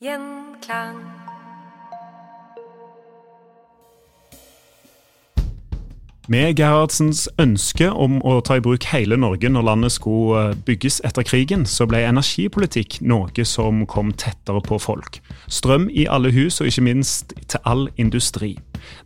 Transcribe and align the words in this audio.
Gjenklang. 0.00 0.96
Med 6.28 6.56
Gerhardsens 6.56 7.26
ønske 7.42 7.90
om 7.92 8.14
å 8.24 8.38
ta 8.40 8.56
i 8.56 8.62
bruk 8.64 8.86
hele 8.94 9.18
Norge 9.20 9.50
når 9.52 9.66
landet 9.68 9.92
skulle 9.92 10.54
eh, 10.54 10.56
bygges 10.64 11.02
etter 11.04 11.28
krigen, 11.28 11.66
så 11.68 11.84
ble 11.84 12.00
energipolitikk 12.08 13.02
noe 13.04 13.44
som 13.44 13.84
kom 13.84 14.14
tettere 14.16 14.64
på 14.64 14.80
folk. 14.80 15.20
Strøm 15.52 15.90
i 15.92 16.08
alle 16.08 16.32
hus, 16.32 16.62
og 16.64 16.72
ikke 16.72 16.86
minst 16.88 17.36
til 17.44 17.60
all 17.68 17.90
industri. 18.00 18.54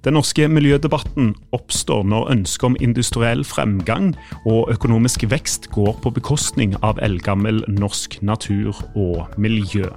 Den 0.06 0.14
norske 0.14 0.46
miljødebatten 0.46 1.34
oppstår 1.58 2.06
når 2.06 2.30
ønsket 2.38 2.70
om 2.70 2.78
industriell 2.78 3.42
fremgang 3.42 4.12
og 4.46 4.70
økonomisk 4.78 5.26
vekst 5.26 5.72
går 5.74 5.96
på 6.06 6.14
bekostning 6.22 6.78
av 6.86 7.02
eldgammel 7.02 7.64
norsk 7.82 8.20
natur 8.22 8.76
og 8.94 9.24
miljø. 9.34 9.90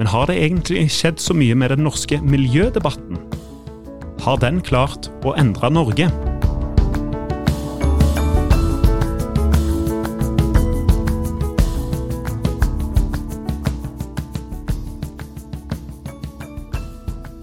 Men 0.00 0.08
har 0.08 0.30
det 0.30 0.38
egentlig 0.40 0.86
skjedd 0.94 1.18
så 1.20 1.34
mye 1.36 1.52
med 1.52 1.74
den 1.74 1.82
norske 1.84 2.16
miljødebatten? 2.24 3.18
Har 4.24 4.38
den 4.40 4.62
klart 4.64 5.10
å 5.28 5.34
endre 5.36 5.68
Norge? 5.68 6.06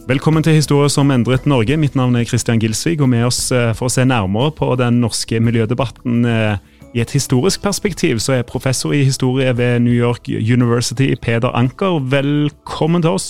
Velkommen 0.10 0.42
til 0.42 0.58
Historie 0.58 0.90
som 0.90 1.14
endret 1.14 1.46
Norge. 1.46 1.78
Mitt 1.78 1.94
navn 1.94 2.18
er 2.18 2.26
Christian 2.26 2.58
Gilsvig, 2.58 2.98
og 3.06 3.14
med 3.14 3.28
oss 3.30 3.52
eh, 3.54 3.76
for 3.78 3.86
å 3.86 3.94
se 3.94 4.02
nærmere 4.02 4.50
på 4.58 4.72
den 4.82 4.98
norske 5.06 5.38
miljødebatten 5.46 6.26
eh, 6.26 6.77
i 6.98 7.02
et 7.02 7.12
historisk 7.14 7.62
perspektiv, 7.62 8.20
så 8.20 8.34
er 8.34 8.42
professor 8.42 8.92
i 8.92 9.04
historie 9.04 9.58
ved 9.58 9.80
New 9.80 9.94
York 9.94 10.30
University, 10.30 11.14
Peder 11.22 11.54
Anker. 11.54 12.00
Velkommen 12.00 13.02
til 13.02 13.12
oss. 13.12 13.28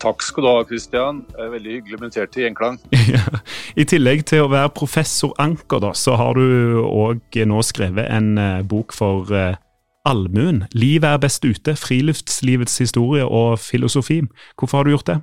Takk 0.00 0.22
skal 0.24 0.44
du 0.44 0.48
ha, 0.48 0.64
Christian. 0.68 1.22
Veldig 1.38 1.72
hyggelig 1.78 1.96
invitert 1.96 2.32
til 2.34 2.44
Gjenklang. 2.44 2.76
I 3.80 3.88
tillegg 3.88 4.26
til 4.28 4.44
å 4.44 4.52
være 4.52 4.72
professor 4.76 5.32
Anker, 5.40 5.80
da, 5.80 5.94
så 5.96 6.18
har 6.20 6.36
du 6.36 6.80
òg 6.84 7.40
nå 7.48 7.64
skrevet 7.64 8.08
en 8.12 8.36
eh, 8.40 8.62
bok 8.68 8.92
for 8.96 9.32
allmuen. 10.04 10.64
Livet 10.76 11.08
er 11.08 11.24
best 11.24 11.44
ute. 11.44 11.76
Friluftslivets 11.76 12.78
historie 12.84 13.24
og 13.24 13.58
filosofi. 13.64 14.20
Hvorfor 14.60 14.80
har 14.80 14.88
du 14.88 14.96
gjort 14.96 15.08
det? 15.08 15.20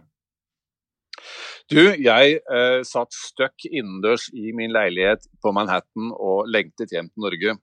Du, 1.67 1.81
jeg 1.83 2.37
eh, 2.39 2.81
satt 2.87 3.11
støkk 3.11 3.65
innendørs 3.67 4.29
i 4.31 4.53
min 4.55 4.71
leilighet 4.71 5.25
på 5.43 5.51
Manhattan 5.51 6.13
og 6.15 6.47
lengtet 6.47 6.93
hjem 6.95 7.09
til 7.11 7.25
Norge. 7.25 7.55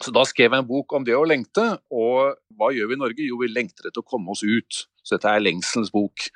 Så 0.00 0.14
da 0.14 0.22
skrev 0.24 0.54
jeg 0.54 0.62
en 0.62 0.68
bok 0.68 0.94
om 0.96 1.04
det 1.04 1.16
å 1.18 1.26
lengte, 1.26 1.64
og 1.92 2.38
hva 2.56 2.70
gjør 2.72 2.88
vi 2.88 2.96
i 2.96 3.02
Norge? 3.02 3.26
Jo, 3.26 3.40
vi 3.42 3.50
lengter 3.50 3.90
etter 3.90 4.00
å 4.00 4.06
komme 4.06 4.32
oss 4.32 4.44
ut. 4.46 4.84
Så 5.02 5.16
dette 5.16 5.28
er 5.28 5.44
lengselens 5.44 5.92
bok. 5.92 6.28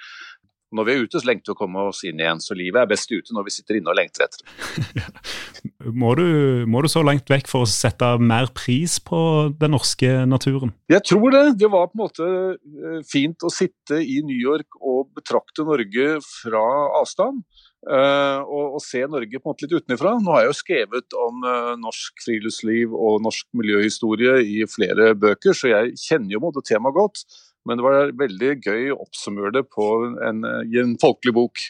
Når 0.73 0.87
vi 0.89 0.95
er 0.95 1.05
ute, 1.05 1.21
så 1.21 1.29
lengter 1.29 1.53
vi 1.53 1.57
å 1.57 1.61
komme 1.61 1.87
oss 1.91 2.03
inn 2.09 2.21
igjen. 2.23 2.41
Så 2.43 2.57
livet 2.59 2.83
er 2.83 2.91
best 2.91 3.13
ute 3.13 3.37
når 3.37 3.49
vi 3.49 3.55
sitter 3.55 3.79
inne 3.79 3.93
og 3.93 3.99
lengter 3.99 4.27
etter 4.27 4.43
det. 4.43 5.05
må, 6.03 6.15
du, 6.19 6.27
må 6.71 6.83
du 6.85 6.89
så 6.93 7.05
langt 7.05 7.29
vekk 7.31 7.51
for 7.51 7.67
å 7.67 7.71
sette 7.71 8.15
mer 8.23 8.49
pris 8.57 8.99
på 9.05 9.21
den 9.61 9.75
norske 9.77 10.11
naturen? 10.29 10.75
Jeg 10.93 11.05
tror 11.09 11.29
det. 11.35 11.45
Det 11.61 11.71
var 11.73 11.91
på 11.91 11.99
en 11.99 12.05
måte 12.05 12.31
eh, 12.57 13.01
fint 13.09 13.45
å 13.45 13.53
sitte 13.53 14.01
i 14.01 14.21
New 14.27 14.39
York 14.39 14.81
og 14.81 15.13
betrakte 15.17 15.67
Norge 15.69 16.17
fra 16.25 16.65
avstand. 17.03 17.45
Uh, 17.83 18.39
og, 18.47 18.77
og, 18.77 18.83
se 18.85 19.01
Norge 19.11 19.41
på 19.41 19.43
en 19.43 19.51
måte 19.51 19.67
litt 19.67 19.75
utenfra. 19.75 20.15
Nå 20.23 20.35
har 20.37 20.45
jeg 20.45 20.53
jo 20.53 20.59
skrevet 20.61 21.17
om 21.19 21.41
uh, 21.43 21.73
norsk 21.83 22.23
friluftsliv 22.23 22.93
og 22.95 23.23
norsk 23.25 23.49
miljøhistorie 23.59 24.37
i 24.47 24.61
flere 24.71 25.13
bøker, 25.19 25.57
så 25.57 25.73
jeg 25.73 25.97
kjenner 25.99 26.37
jo 26.37 26.45
måte 26.45 26.63
temaet 26.69 26.95
godt. 26.99 27.25
Men 27.67 27.79
det 27.79 27.87
var 27.87 28.15
veldig 28.19 28.53
gøy 28.59 28.89
å 28.91 29.01
oppsummere 29.05 29.53
det 29.55 29.65
på 29.71 29.85
en, 30.27 30.41
i 30.67 30.81
en 30.83 30.97
folkelig 30.99 31.35
bok, 31.37 31.61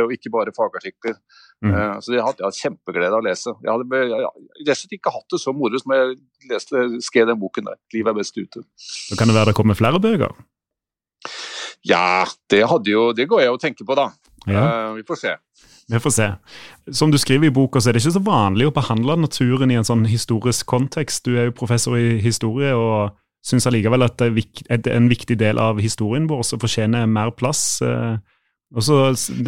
og 0.00 0.14
ikke 0.14 0.30
bare 0.32 0.54
fagartikler. 0.56 1.18
Mm. 1.60 1.74
Uh, 1.74 1.98
så 2.00 2.14
jeg 2.16 2.24
hadde, 2.24 2.40
jeg 2.40 2.46
hadde 2.46 2.60
kjempeglede 2.62 3.12
av 3.12 3.20
å 3.20 3.26
lese. 3.26 3.52
Jeg 3.60 3.72
hadde 3.74 4.00
jeg 4.64 4.96
ikke 4.96 5.12
hatt 5.12 5.28
det 5.34 5.42
så 5.42 5.52
moro 5.56 5.80
som 5.82 5.92
jeg 5.94 6.16
leste, 6.50 6.86
skrev 7.04 7.28
den 7.28 7.40
boken 7.40 7.68
der. 7.68 7.78
'Livet 7.92 8.14
er 8.14 8.18
best 8.18 8.40
ute'. 8.40 8.64
Så 8.80 9.18
kan 9.20 9.28
det 9.28 9.36
være 9.36 9.52
det 9.52 9.58
kommer 9.60 9.78
flere 9.78 10.00
bøker? 10.00 10.32
Ja, 11.84 12.24
det, 12.50 12.62
jo, 12.88 13.10
det 13.12 13.28
går 13.30 13.44
jeg 13.44 13.54
og 13.54 13.60
tenker 13.62 13.86
på, 13.86 13.96
da. 13.98 14.10
Ja. 14.46 14.90
Uh, 14.90 14.94
vi 14.98 15.04
får 15.06 15.20
se. 15.20 15.36
Vi 15.88 16.00
får 16.00 16.10
se. 16.10 16.28
Som 16.90 17.10
du 17.10 17.18
skriver 17.18 17.46
i 17.46 17.54
boka, 17.54 17.80
så 17.80 17.90
er 17.90 17.96
det 17.96 18.02
ikke 18.02 18.16
så 18.16 18.24
vanlig 18.24 18.68
å 18.68 18.74
behandle 18.74 19.18
naturen 19.20 19.70
i 19.70 19.78
en 19.78 19.86
sånn 19.86 20.04
historisk 20.08 20.66
kontekst. 20.70 21.26
Du 21.26 21.36
er 21.36 21.50
jo 21.50 21.56
professor 21.58 21.98
i 21.98 22.20
historie 22.22 22.72
og 22.76 23.16
syns 23.42 23.66
allikevel 23.66 24.06
at 24.06 24.20
det 24.20 24.44
er 24.70 24.94
en 24.94 25.10
viktig 25.10 25.36
del 25.40 25.58
av 25.58 25.80
historien 25.82 26.28
vår 26.30 26.44
som 26.46 26.62
fortjener 26.62 27.10
mer 27.10 27.32
plass. 27.34 27.82
Eh, 27.82 28.14
og 28.72 28.86
så 28.86 29.00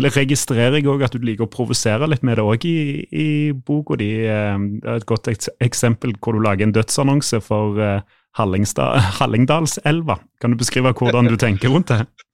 registrerer 0.02 0.80
jeg 0.80 0.88
òg 0.90 1.06
at 1.06 1.14
du 1.14 1.22
liker 1.24 1.46
å 1.46 1.52
provosere 1.52 2.10
litt 2.10 2.26
med 2.26 2.36
det 2.36 2.44
òg 2.44 2.66
i, 2.68 3.06
i 3.08 3.28
boka 3.54 3.96
di. 4.02 4.10
Eh, 4.26 4.58
et 4.96 5.06
godt 5.08 5.30
eksempel 5.30 6.18
hvor 6.18 6.36
du 6.36 6.42
lager 6.44 6.66
en 6.66 6.74
dødsannonse 6.74 7.40
for 7.46 7.78
Hallingdalselva. 8.34 10.18
Kan 10.42 10.52
du 10.52 10.60
beskrive 10.60 10.92
hvordan 10.92 11.30
du 11.30 11.38
tenker 11.38 11.70
rundt 11.72 11.94
det? 11.94 12.02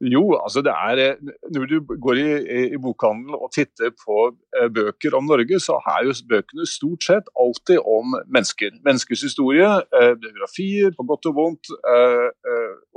Jo, 0.00 0.22
altså 0.34 0.62
det 0.66 0.72
er 0.74 1.00
eh, 1.02 1.32
Når 1.54 1.66
du 1.70 1.76
går 1.86 2.18
i, 2.18 2.30
i 2.74 2.78
bokhandelen 2.82 3.36
og 3.38 3.52
titter 3.54 3.92
på 3.94 4.16
eh, 4.58 4.68
bøker 4.74 5.14
om 5.14 5.28
Norge, 5.30 5.60
så 5.62 5.78
er 5.94 6.08
jo 6.08 6.16
bøkene 6.28 6.66
stort 6.66 7.06
sett 7.06 7.30
alltid 7.38 7.78
om 7.78 8.16
mennesker. 8.26 8.74
Menneskers 8.82 9.22
historie, 9.28 9.68
eh, 9.98 10.14
biografier, 10.18 10.90
på 10.96 11.06
godt 11.06 11.30
og 11.30 11.38
vondt. 11.38 11.70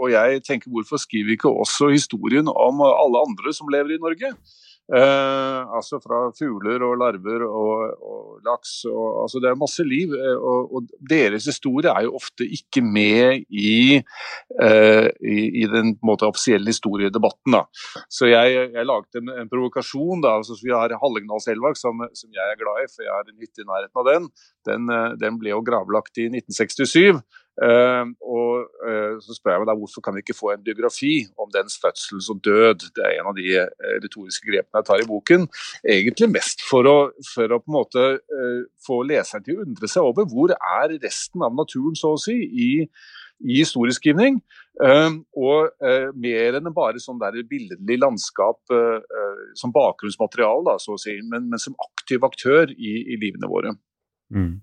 Og 0.05 0.13
jeg 0.13 0.43
tenker 0.45 0.71
hvorfor 0.73 1.01
skriver 1.01 1.31
vi 1.31 1.39
ikke 1.39 1.51
også 1.51 1.89
historien 1.95 2.51
om 2.51 2.85
alle 2.85 3.25
andre 3.25 3.55
som 3.57 3.71
lever 3.73 3.97
i 3.97 4.01
Norge? 4.01 4.35
Eh, 4.85 5.61
altså 5.73 5.97
fra 5.97 6.19
fugler 6.37 6.83
og 6.85 6.99
larver 7.01 7.41
og, 7.47 8.03
og 8.05 8.41
laks. 8.45 8.83
Og, 8.85 9.23
altså 9.23 9.41
det 9.41 9.49
er 9.49 9.57
masse 9.57 9.83
liv. 9.85 10.13
Eh, 10.13 10.37
og, 10.37 10.75
og, 10.77 10.91
deres 11.09 11.47
historie 11.49 11.89
er 11.89 12.05
jo 12.05 12.13
ofte 12.19 12.45
ikke 12.45 12.83
med 12.85 13.47
i, 13.49 13.97
eh, 14.61 15.07
i, 15.25 15.37
i 15.63 15.65
den 15.71 15.95
måte, 16.05 16.29
offisielle 16.29 16.69
historiedebatten. 16.69 17.57
Da. 17.57 17.63
Så 18.09 18.29
jeg, 18.29 18.69
jeg 18.75 18.89
laget 18.89 19.21
en, 19.21 19.33
en 19.33 19.49
provokasjon. 19.49 20.21
Da. 20.25 20.37
Altså, 20.41 20.59
vi 20.61 20.73
har 20.73 20.93
Hallingdalselva, 21.01 21.73
som, 21.79 22.05
som, 22.13 22.29
jeg 22.35 22.53
er 22.53 22.61
glad 22.61 22.85
i, 22.85 22.91
for 22.93 23.07
jeg 23.07 23.13
har 23.15 23.25
en 23.25 23.41
hytte 23.41 23.65
i 23.65 23.69
nærheten 23.71 24.03
av 24.03 24.11
den. 24.11 24.29
Den, 24.69 24.93
eh, 24.93 25.17
den 25.25 25.41
ble 25.41 25.55
jo 25.55 25.65
gravlagt 25.65 26.21
i 26.21 26.29
1967. 26.29 27.25
Uh, 27.55 28.09
og 28.19 28.67
uh, 28.83 29.15
så 29.23 29.35
spør 29.37 29.53
jeg 29.53 29.61
meg 29.61 29.69
da 29.69 29.75
hvorfor 29.79 30.03
kan 30.03 30.15
vi 30.15 30.25
ikke 30.25 30.35
få 30.35 30.49
en 30.51 30.63
biografi 30.63 31.13
om 31.39 31.47
dens 31.53 31.77
fødsel 31.79 32.19
og 32.33 32.41
død. 32.43 32.87
Det 32.97 33.03
er 33.05 33.19
en 33.21 33.29
av 33.31 33.37
de 33.37 33.45
uh, 33.61 33.93
retoriske 34.03 34.49
grepene 34.49 34.81
jeg 34.81 34.87
tar 34.89 35.03
i 35.03 35.07
boken. 35.07 35.47
Egentlig 35.95 36.29
mest 36.33 36.65
for 36.67 36.89
å, 36.91 36.97
for 37.29 37.55
å 37.55 37.61
på 37.63 37.71
en 37.71 37.77
måte 37.77 38.05
få 38.85 39.01
leseren 39.07 39.45
til 39.45 39.57
å 39.57 39.65
undre 39.65 39.87
seg 39.89 40.07
over 40.07 40.27
hvor 40.29 40.51
er 40.55 40.97
resten 40.99 41.43
av 41.45 41.55
naturen, 41.55 41.95
så 41.97 42.13
å 42.15 42.19
si, 42.19 42.35
i, 42.35 42.69
i 43.45 43.57
historieskrivning. 43.61 44.41
og 45.39 45.85
mer 46.19 46.57
enn 46.59 46.71
bare 46.75 47.01
sånn 47.01 47.19
der 47.21 47.37
billedlig 47.47 47.97
landskap 48.01 48.75
som 49.57 49.73
bakgrunnsmateriale, 49.75 50.65
da, 50.67 50.77
så 50.81 50.95
å 50.95 51.01
si, 51.01 51.15
men, 51.23 51.49
men 51.51 51.61
som 51.61 51.77
aktiv 51.87 52.25
aktør 52.27 52.71
i, 52.75 52.95
i 53.15 53.19
livene 53.21 53.51
våre. 53.51 53.75
Mm. 54.33 54.59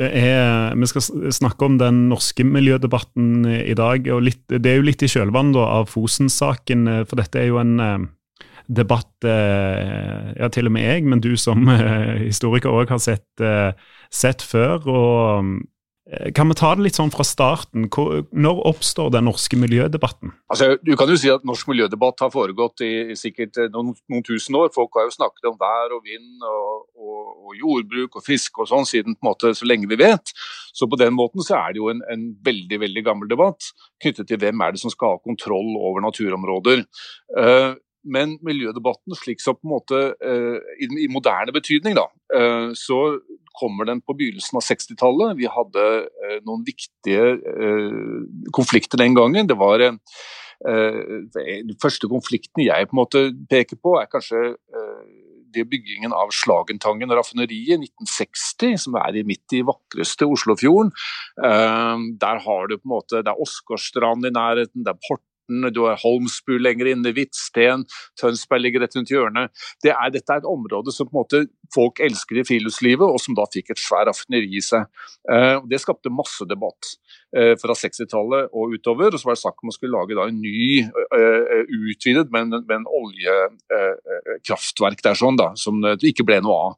Er, 0.00 0.72
vi 0.72 0.88
skal 0.88 1.32
snakke 1.36 1.66
om 1.68 1.74
den 1.76 2.06
norske 2.08 2.46
miljødebatten 2.48 3.44
i 3.44 3.74
dag. 3.76 4.06
og 4.08 4.22
litt, 4.24 4.42
Det 4.48 4.66
er 4.66 4.80
jo 4.80 4.86
litt 4.88 5.02
i 5.04 5.10
kjølvannet 5.10 5.60
av 5.60 5.90
Fosen-saken, 5.92 6.88
eh, 6.88 7.04
for 7.04 7.20
dette 7.20 7.38
er 7.38 7.50
jo 7.50 7.60
en 7.60 7.74
eh, 7.80 8.06
debatt 8.72 9.28
eh, 9.28 10.32
ja, 10.38 10.48
til 10.48 10.70
og 10.70 10.72
med 10.72 10.86
jeg, 10.86 11.04
men 11.04 11.20
du 11.20 11.36
som 11.36 11.68
historiker 12.30 12.72
òg 12.72 12.88
har 12.88 13.02
sett, 13.04 13.44
sett 14.08 14.40
før. 14.40 14.88
og 14.88 15.60
Eh, 15.62 15.71
kan 16.36 16.48
vi 16.50 16.56
ta 16.58 16.72
det 16.76 16.84
litt 16.84 16.98
sånn 16.98 17.12
fra 17.12 17.24
starten? 17.24 17.86
Når 17.88 18.60
oppstår 18.68 19.12
den 19.14 19.24
norske 19.28 19.56
miljødebatten? 19.56 20.34
Altså, 20.52 20.74
du 20.84 20.92
kan 20.98 21.08
jo 21.08 21.16
si 21.20 21.30
at 21.32 21.44
Norsk 21.48 21.70
miljødebatt 21.70 22.20
har 22.24 22.32
foregått 22.34 22.82
i 22.84 23.16
sikkert 23.18 23.56
eh, 23.60 23.70
noen, 23.72 23.94
noen 24.12 24.24
tusen 24.26 24.58
år. 24.58 24.72
Folk 24.74 24.98
har 24.98 25.08
jo 25.08 25.14
snakket 25.14 25.48
om 25.48 25.56
vær 25.60 25.94
og 25.96 26.02
vind 26.04 26.44
og, 26.48 26.82
og, 26.98 27.30
og 27.48 27.54
jordbruk 27.60 28.18
og 28.20 28.26
fisk 28.26 28.60
og 28.60 28.68
sånn 28.70 28.88
siden 28.88 29.16
på 29.16 29.24
en 29.24 29.30
måte 29.30 29.54
så 29.56 29.68
lenge 29.68 29.88
vi 29.90 30.00
vet. 30.02 30.34
Så 30.76 30.88
på 30.90 30.98
den 31.00 31.16
måten 31.16 31.44
så 31.44 31.56
er 31.62 31.72
det 31.72 31.82
jo 31.82 31.88
en, 31.92 32.04
en, 32.12 32.28
veldig 32.44 32.80
veldig 32.82 33.06
gammel 33.06 33.30
debatt 33.30 33.72
knyttet 34.02 34.28
til 34.28 34.40
hvem 34.42 34.60
er 34.64 34.74
det 34.74 34.82
som 34.82 34.92
skal 34.92 35.16
ha 35.16 35.22
kontroll 35.24 35.74
over 35.78 36.04
naturområder. 36.04 36.84
Uh, 37.36 37.78
men 38.02 38.34
miljødebatten 38.42 39.14
slik 39.14 39.38
som 39.38 39.54
på 39.54 39.68
en 39.68 39.72
måte 39.76 39.98
i, 40.26 40.88
i, 41.04 41.06
moderne 41.12 41.54
betydning, 41.54 41.94
da, 41.94 42.08
så 42.78 42.98
kommer 43.52 43.84
den 43.84 44.00
på 44.00 44.14
begynnelsen 44.16 44.56
av 44.56 44.64
60-tallet. 44.64 45.34
Vi 45.36 45.48
hadde 45.50 45.82
uh, 46.08 46.38
noen 46.46 46.62
viktige 46.64 47.36
konflikter 48.56 49.02
den 49.02 49.18
gangen. 49.18 49.50
Det 49.50 49.58
var 49.60 49.82
Den 49.82 51.74
første 51.82 52.06
konflikten 52.06 52.62
jeg 52.62 52.86
på 52.86 52.94
en 52.94 53.00
måte 53.00 53.22
peker 53.50 53.80
på, 53.82 53.96
er 53.98 54.06
kanskje 54.06 54.52
det 55.52 55.64
byggingen 55.68 56.14
av 56.14 56.30
Slagentangen 56.30 57.10
raffineriet 57.10 57.74
i 57.74 57.88
1960, 57.90 58.76
som 58.84 58.96
er 59.00 59.18
midt 59.26 59.56
i 59.58 59.64
vakreste 59.66 60.28
Oslofjorden. 60.30 60.92
Der 62.22 62.42
har 62.46 62.70
du 62.70 62.76
på 62.78 62.86
en 62.86 62.94
måte, 62.94 63.24
Det 63.26 63.32
er 63.34 63.42
Åsgårdstrand 63.42 64.30
i 64.30 64.30
nærheten, 64.30 64.84
det 64.86 64.94
er 64.94 65.02
Port 65.08 65.24
du 65.48 65.80
har 65.84 66.00
Holmsbu 66.02 66.58
lenger 66.60 66.86
inne, 66.92 67.12
Hvitsten, 67.14 67.84
Tønsberg 68.20 68.62
ligger 68.64 68.80
rett 68.84 68.96
rundt 68.96 69.12
hjørnet. 69.12 69.46
Det 69.84 69.92
er, 69.94 70.08
dette 70.14 70.32
er 70.32 70.38
et 70.42 70.48
område 70.48 70.90
som 70.94 71.06
på 71.08 71.14
en 71.16 71.20
måte 71.22 71.38
folk 71.74 72.00
elsker 72.04 72.40
i 72.40 72.46
friluftslivet, 72.46 73.06
og 73.06 73.20
som 73.22 73.34
da 73.36 73.44
fikk 73.52 73.66
et 73.72 73.80
svært 73.80 74.08
raffineri 74.10 74.50
i 74.58 74.64
seg. 74.64 74.82
Uh, 75.28 75.58
det 75.68 75.80
skapte 75.82 76.12
masse 76.12 76.44
debatt 76.48 76.82
uh, 77.36 77.54
fra 77.60 77.72
60-tallet 77.78 78.42
og 78.52 78.64
utover. 78.76 79.08
og 79.12 79.18
Så 79.20 79.26
var 79.28 79.34
det 79.36 79.44
snakk 79.44 79.58
om 79.62 79.70
å 79.72 79.76
skulle 79.76 79.96
lage 79.96 80.18
da 80.18 80.24
en 80.28 80.42
ny, 80.42 80.62
uh, 80.84 81.62
utvidet, 81.92 82.28
men, 82.34 82.46
men 82.68 82.82
oljekraftverk 83.00 85.00
der 85.04 85.16
sånn, 85.18 85.36
da, 85.40 85.48
som 85.58 85.74
det 85.82 86.12
ikke 86.12 86.28
ble 86.28 86.38
noe 86.44 86.56
av. 86.68 86.72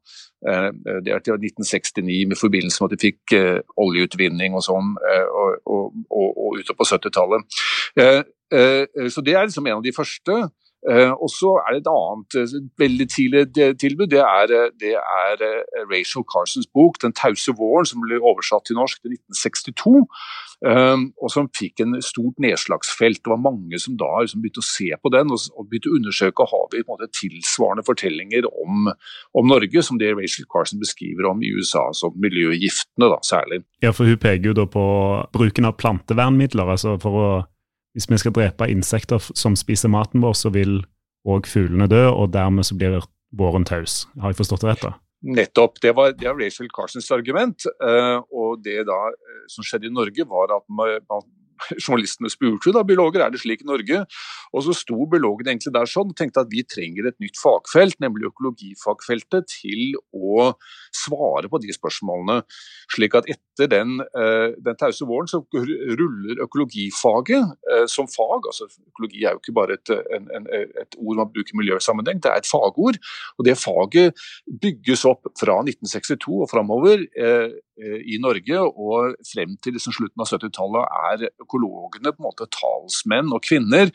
Det 0.45 1.13
er 1.13 1.23
til 1.25 1.39
1969 1.39 2.27
med 2.29 2.37
forbindelse 2.37 2.83
med 2.83 2.93
at 2.93 2.95
de 2.95 3.07
fikk 3.07 3.35
oljeutvinning 3.81 4.57
og 4.59 4.65
sånn, 4.67 4.91
og, 5.01 5.55
og, 5.65 5.87
og, 6.11 6.27
og 6.29 6.59
utover 6.61 6.81
på 6.83 6.89
70-tallet. 6.91 7.63
Så 9.09 9.25
det 9.25 9.35
er 9.35 9.49
liksom 9.49 9.71
en 9.71 9.79
av 9.79 9.87
de 9.87 9.95
første. 9.97 10.37
Uh, 10.85 11.13
og 11.17 11.31
så 11.33 11.51
er 11.65 11.73
det 11.73 11.79
et 11.81 11.89
annet 11.89 12.37
uh, 12.37 12.65
veldig 12.77 13.07
tidlig 13.09 13.43
tilbud. 13.81 14.11
Det 14.13 14.21
er, 14.21 14.51
uh, 14.53 14.73
det 14.83 14.93
er 14.93 15.45
Rachel 15.89 16.27
Carsons 16.29 16.69
bok 16.77 16.99
'Den 17.01 17.17
tause 17.17 17.53
våren', 17.57 17.89
som 17.89 18.05
ble 18.05 18.21
oversatt 18.21 18.67
til 18.69 18.77
norsk 18.77 19.01
i 19.05 19.15
1962. 19.17 20.05
og 21.23 21.29
som 21.29 21.49
fikk 21.59 21.81
en 21.81 21.97
stort 22.01 22.39
nedslagsfelt. 22.41 23.21
Det 23.25 23.33
var 23.33 23.41
mange 23.43 23.79
som 23.79 23.97
da 24.01 24.23
liksom 24.23 24.41
begynte 24.41 24.63
å 24.63 24.73
se 24.77 24.89
på 25.03 25.11
den 25.13 25.33
og, 25.35 25.67
begynte 25.69 25.91
å 25.93 25.97
undersøke 25.99 26.47
har 26.53 26.67
vi 26.73 26.85
måte, 26.89 27.11
tilsvarende 27.13 27.85
fortellinger 27.85 28.49
om, 28.49 28.89
om, 29.35 29.45
Norge, 29.47 29.83
som 29.83 29.99
det 29.99 30.15
Rachel 30.17 30.47
Carson 30.49 30.81
beskriver 30.81 31.29
om 31.29 31.43
i 31.43 31.53
USA, 31.53 31.91
som 31.93 32.17
miljøgiftene 32.17 33.11
da, 33.13 33.19
særlig. 33.21 33.65
Ja, 33.83 33.93
for 33.93 34.09
Hun 34.09 34.17
peker 34.17 34.53
jo 34.53 34.57
da 34.57 34.65
på 34.65 34.85
bruken 35.37 35.69
av 35.69 35.77
plantevernmidler. 35.77 36.71
altså 36.71 36.97
for 37.03 37.13
å 37.13 37.29
hvis 37.95 38.11
vi 38.11 38.19
skal 38.19 38.35
drepe 38.35 38.69
insekter 38.71 39.23
som 39.39 39.57
spiser 39.59 39.93
maten 39.93 40.23
vår, 40.25 40.35
så 40.39 40.53
vil 40.55 40.83
òg 41.25 41.49
fuglene 41.49 41.89
dø, 41.89 42.05
og 42.11 42.33
dermed 42.35 42.67
så 42.67 42.77
blir 42.77 43.01
våren 43.35 43.65
taus. 43.67 44.05
Har 44.21 44.33
jeg 44.33 44.43
forstått 44.43 44.65
det 44.65 44.73
rett? 44.73 44.85
da? 44.85 44.93
Nettopp. 45.25 45.81
Det 45.81 45.95
var, 45.97 46.13
det 46.13 46.29
var 46.29 46.37
Rachel 46.37 46.69
Carsons 46.75 47.09
argument. 47.15 47.65
Uh, 47.81 48.21
og 48.35 48.61
det 48.65 48.83
da 48.91 48.99
uh, 49.15 49.47
som 49.51 49.65
skjedde 49.65 49.89
i 49.89 49.95
Norge, 49.95 50.27
var 50.29 50.53
at 50.59 50.67
man 50.69 51.25
journalistene 51.85 52.31
spurte 52.33 52.73
da 52.75 52.85
biologer 52.87 53.25
er 53.25 53.35
det 53.35 53.43
slik 53.43 53.65
i 53.65 53.69
Norge. 53.69 54.03
Og 54.55 54.67
så 54.67 54.75
sto 54.77 55.07
biologene 55.11 55.55
egentlig 55.55 55.75
der 55.75 55.91
sånn 55.91 56.13
og 56.13 56.19
tenkte 56.19 56.45
at 56.45 56.53
vi 56.53 56.65
trenger 56.69 57.11
et 57.11 57.19
nytt 57.23 57.41
fagfelt, 57.41 57.99
nemlig 58.03 58.29
økologifagfeltet, 58.31 59.49
til 59.51 59.97
å 60.15 60.53
svare 60.95 61.51
på 61.51 61.61
de 61.63 61.75
spørsmålene. 61.75 62.41
Slik 62.95 63.17
at 63.19 63.29
etter 63.31 63.71
den, 63.71 63.99
eh, 64.03 64.55
den 64.65 64.79
tause 64.81 65.07
våren 65.09 65.31
så 65.31 65.43
ruller 65.55 66.43
økologifaget 66.45 67.55
eh, 67.73 67.87
som 67.91 68.09
fag. 68.11 68.49
altså 68.51 68.69
Økologi 68.89 69.25
er 69.25 69.35
jo 69.35 69.43
ikke 69.43 69.57
bare 69.57 69.79
et, 69.79 69.95
en, 70.17 70.31
en, 70.37 70.49
et 70.83 70.99
ord 70.99 71.23
man 71.23 71.33
bruker 71.35 71.55
i 71.55 71.61
miljøsammenheng, 71.63 72.23
det 72.23 72.31
er 72.33 72.43
et 72.43 72.51
fagord. 72.51 72.99
Og 73.39 73.47
det 73.47 73.59
faget 73.61 74.25
bygges 74.63 75.05
opp 75.09 75.31
fra 75.41 75.61
1962 75.63 76.41
og 76.45 76.51
framover 76.51 77.07
eh, 77.15 77.55
i 77.75 78.21
Norge 78.23 78.61
og 78.63 79.17
frem 79.27 79.57
til 79.63 79.75
liksom 79.75 79.95
slutten 79.97 80.23
av 80.23 80.31
70-tallet 80.31 80.99
er 81.11 81.25
økologene 81.45 82.13
på 82.13 82.23
en 82.23 82.29
måte 82.29 82.49
talsmenn 82.53 83.33
og 83.35 83.45
-kvinner 83.45 83.93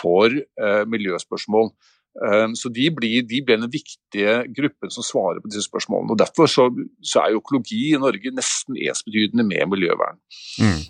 for 0.00 0.32
uh, 0.34 0.84
miljøspørsmål. 0.90 1.72
Um, 2.18 2.54
så 2.58 2.68
de, 2.74 2.90
blir, 2.90 3.22
de 3.22 3.42
blir, 3.46 3.60
den 3.60 3.70
viktige 3.70 4.42
gruppen 4.56 4.90
som 4.90 5.06
svarer 5.06 5.40
på 5.40 5.50
disse 5.52 5.68
spørsmålene. 5.68 6.10
og 6.10 6.18
Derfor 6.18 6.46
så, 6.50 6.66
så 7.04 7.20
er 7.20 7.36
økologi 7.38 7.92
i 7.94 8.00
Norge 8.00 8.34
nesten 8.34 8.74
ensbetydende 8.74 9.44
med 9.46 9.70
miljøvern. 9.70 10.18
Mm. 10.58 10.82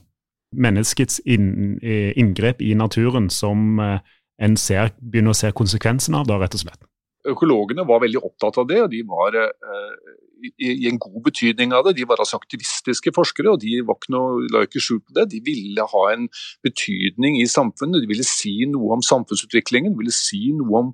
Menneskets 0.56 1.20
inn, 1.26 1.76
inngrep 2.16 2.62
i 2.64 2.72
naturen 2.74 3.28
som 3.30 3.76
en 4.38 4.56
ser, 4.56 4.94
begynner 5.02 5.34
å 5.34 5.36
se 5.36 5.50
konsekvensen 5.52 6.16
av, 6.16 6.24
da, 6.30 6.38
rett 6.40 6.56
og 6.56 6.62
slett? 6.64 6.88
Økologene 7.26 7.86
var 7.88 8.04
veldig 8.04 8.22
opptatt 8.22 8.60
av 8.62 8.68
det, 8.70 8.82
og 8.84 8.90
de 8.92 9.02
var 9.08 9.34
i, 10.44 10.50
i, 10.62 10.86
en 10.88 10.98
god 11.02 11.20
betydning 11.26 11.72
av 11.74 11.86
det. 11.86 11.96
De 11.98 12.06
var 12.08 12.20
altså 12.22 12.38
aktivistiske 12.38 13.12
forskere, 13.16 13.52
og 13.52 13.62
de 13.62 13.80
var 13.86 13.98
ikke 13.98 14.12
noe, 14.14 14.44
la 14.52 14.64
ikke 14.66 14.82
skjul 14.82 15.00
på 15.02 15.16
det. 15.16 15.28
De 15.32 15.40
ville 15.44 15.86
ha 15.92 16.02
en 16.12 16.28
betydning 16.66 17.38
i 17.40 17.46
samfunnet, 17.50 18.02
de 18.02 18.10
ville 18.10 18.26
si 18.26 18.54
noe 18.70 18.98
om 18.98 19.04
samfunnsutviklingen, 19.04 19.94
de 19.94 20.02
ville 20.02 20.14
si 20.14 20.52
noe 20.56 20.82
om, 20.82 20.92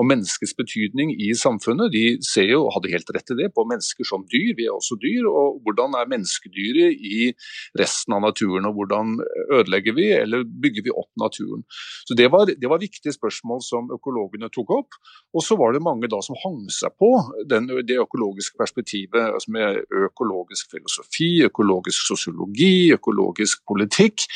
om 0.00 0.10
menneskets 0.10 0.56
betydning 0.58 1.12
i 1.14 1.32
samfunnet. 1.38 1.92
De 1.94 2.04
ser 2.26 2.50
jo, 2.52 2.64
og 2.66 2.76
hadde 2.76 2.92
helt 2.94 3.12
rett 3.16 3.34
i 3.34 3.38
det, 3.42 3.50
på 3.56 3.66
mennesker 3.68 4.08
som 4.08 4.26
dyr, 4.32 4.54
vi 4.58 4.68
er 4.68 4.76
også 4.76 4.98
dyr. 5.02 5.28
Og 5.30 5.60
hvordan 5.66 5.96
er 6.00 6.10
menneskedyret 6.12 6.96
i 6.96 7.30
resten 7.78 8.16
av 8.16 8.24
naturen, 8.26 8.68
og 8.68 8.80
hvordan 8.80 9.16
ødelegger 9.60 9.96
vi 9.96 10.10
eller 10.16 10.46
bygger 10.46 10.88
vi 10.88 10.94
opp 10.94 11.12
naturen. 11.20 11.64
Så 12.06 12.16
Det 12.16 12.30
var, 12.32 12.46
det 12.48 12.68
var 12.70 12.80
viktige 12.80 13.14
spørsmål 13.14 13.60
som 13.64 13.90
økologene 13.92 14.50
tok 14.52 14.70
opp. 14.80 14.96
Og 15.36 15.44
så 15.44 15.56
var 15.58 15.65
det 15.74 15.82
mange 15.84 16.10
da 16.12 16.20
som 16.24 16.38
hang 16.44 16.62
seg 16.72 16.94
på 17.00 17.10
den, 17.50 17.68
det 17.88 17.98
økologiske 18.02 18.58
perspektivet 18.60 19.32
altså 19.32 19.52
med 19.54 19.82
økologisk 20.06 20.70
filosofi, 20.74 21.30
økologisk 21.48 22.06
sosiologi, 22.12 22.92
økologisk 22.96 23.64
politikk, 23.68 24.26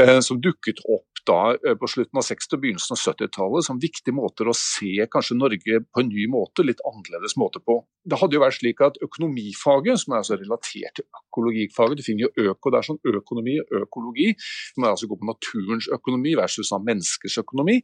eh, 0.00 0.20
som 0.24 0.42
dukket 0.42 0.82
opp 0.84 1.08
da 1.26 1.54
eh, 1.54 1.76
på 1.80 1.88
slutten 1.88 2.20
av 2.20 2.26
60- 2.26 2.56
og 2.56 2.62
begynnelsen 2.62 2.96
av 2.96 3.00
70-tallet 3.00 3.66
som 3.66 3.80
viktige 3.80 4.16
måter 4.16 4.48
å 4.48 4.56
se 4.56 5.06
kanskje 5.10 5.38
Norge 5.38 5.80
på 5.88 6.02
en 6.02 6.10
ny 6.10 6.26
måte, 6.30 6.64
litt 6.66 6.82
annerledes 6.88 7.36
måte 7.40 7.62
på. 7.64 7.80
Det 8.04 8.18
hadde 8.20 8.36
jo 8.36 8.42
vært 8.42 8.58
slik 8.58 8.82
at 8.84 8.98
Økonomifaget, 9.04 10.02
som 10.02 10.14
er 10.14 10.20
altså 10.20 10.38
relatert 10.40 10.98
til 10.98 11.06
økologifaget, 11.08 11.98
du 11.98 12.04
finner 12.04 12.26
jo 12.26 12.50
øko, 12.50 12.72
det 12.74 12.82
sånn 12.86 13.00
økonomi 13.08 13.56
og 13.62 13.86
økologi, 13.86 14.28
som 14.74 14.88
altså 14.90 15.08
går 15.10 15.20
på 15.22 15.30
naturens 15.30 15.88
økonomi 15.96 16.34
versus 16.38 16.72
menneskers 16.74 17.38
økonomi. 17.40 17.78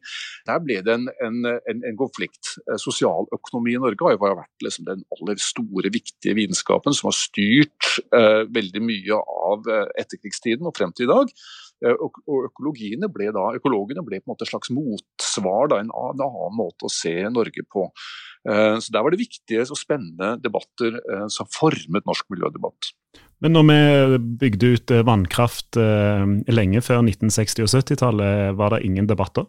Der 0.49 0.61
ble 0.63 0.81
det 0.85 0.93
en, 0.93 1.07
en, 1.25 1.41
en, 1.49 1.83
en 1.89 1.99
konflikt. 1.99 2.55
Eh, 2.67 2.77
sosialøkonomi 2.91 3.75
i 3.75 3.81
Norge 3.81 4.05
har 4.05 4.15
jo 4.15 4.21
vært 4.41 4.65
liksom 4.65 4.87
den 4.87 5.03
aller 5.15 5.41
store, 5.41 5.91
viktige 5.93 6.35
vitenskapen 6.37 6.95
som 6.95 7.09
har 7.09 7.17
styrt 7.17 7.91
eh, 8.11 8.43
veldig 8.51 8.83
mye 8.85 9.19
av 9.47 9.69
eh, 9.71 9.87
etterkrigstiden 10.03 10.67
og 10.67 10.75
frem 10.77 10.93
til 10.95 11.07
i 11.07 11.11
dag. 11.11 11.31
Eh, 11.85 11.95
og 11.95 12.49
økologene 12.51 13.09
ble 13.13 13.31
da, 13.35 13.47
økologene 13.57 14.03
ble 14.07 14.19
på 14.19 14.27
en 14.27 14.33
måte 14.33 14.47
et 14.47 14.51
slags 14.51 14.73
motsvar, 14.75 15.71
da, 15.71 15.79
en, 15.81 15.93
en 15.93 16.25
annen 16.27 16.57
måte 16.57 16.87
å 16.87 16.93
se 16.93 17.15
Norge 17.29 17.65
på. 17.71 17.87
Så 18.41 18.89
Der 18.89 19.03
var 19.05 19.13
det 19.13 19.19
viktige 19.21 19.61
og 19.67 19.77
spennende 19.77 20.31
debatter 20.41 20.95
som 21.29 21.45
formet 21.53 22.07
norsk 22.09 22.25
miljødebatt. 22.33 22.87
Men 23.45 23.53
når 23.53 23.67
vi 23.67 24.17
bygde 24.41 24.71
ut 24.73 24.93
vannkraft 25.05 25.77
lenge 26.49 26.81
før 26.81 27.03
1960- 27.03 27.67
og 27.67 27.69
70-tallet, 27.69 28.57
var 28.57 28.73
det 28.73 28.81
ingen 28.87 29.05
debatter? 29.11 29.45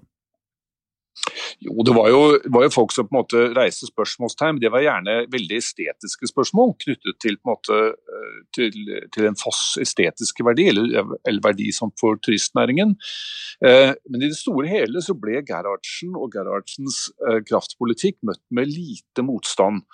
Jo, 1.62 1.84
det 1.86 1.92
var 1.94 2.08
jo, 2.10 2.20
var 2.54 2.64
jo, 2.66 2.72
folk 2.74 2.92
som 2.94 3.06
på 3.06 3.14
en 3.14 3.20
måte 3.20 3.42
reiste 3.54 3.86
spørsmålstegn. 3.86 4.58
Det 4.62 4.70
var 4.72 4.82
gjerne 4.82 5.14
veldig 5.30 5.58
estetiske 5.60 6.30
spørsmål 6.30 6.72
knyttet 6.82 7.18
til, 7.22 7.36
en, 7.36 7.42
måte, 7.46 7.78
eh, 7.92 8.40
til, 8.56 8.78
til 9.14 9.28
en 9.28 9.38
foss 9.38 9.76
estetiske 9.82 10.46
verdi, 10.46 10.68
eller, 10.72 11.14
eller 11.28 11.44
verdi 11.44 11.68
som 11.74 11.92
for 12.00 12.18
turistnæringen. 12.24 12.96
Eh, 13.62 13.92
men 14.10 14.24
i 14.24 14.32
det 14.32 14.40
store 14.40 14.72
hele 14.72 15.04
så 15.04 15.14
ble 15.18 15.44
Gerhardsen 15.46 16.16
og 16.18 16.34
Gerhardsens 16.34 17.04
eh, 17.28 17.38
kraftpolitikk 17.46 18.18
møtt 18.26 18.42
med 18.50 18.72
lite 18.72 19.26
motstand. 19.26 19.84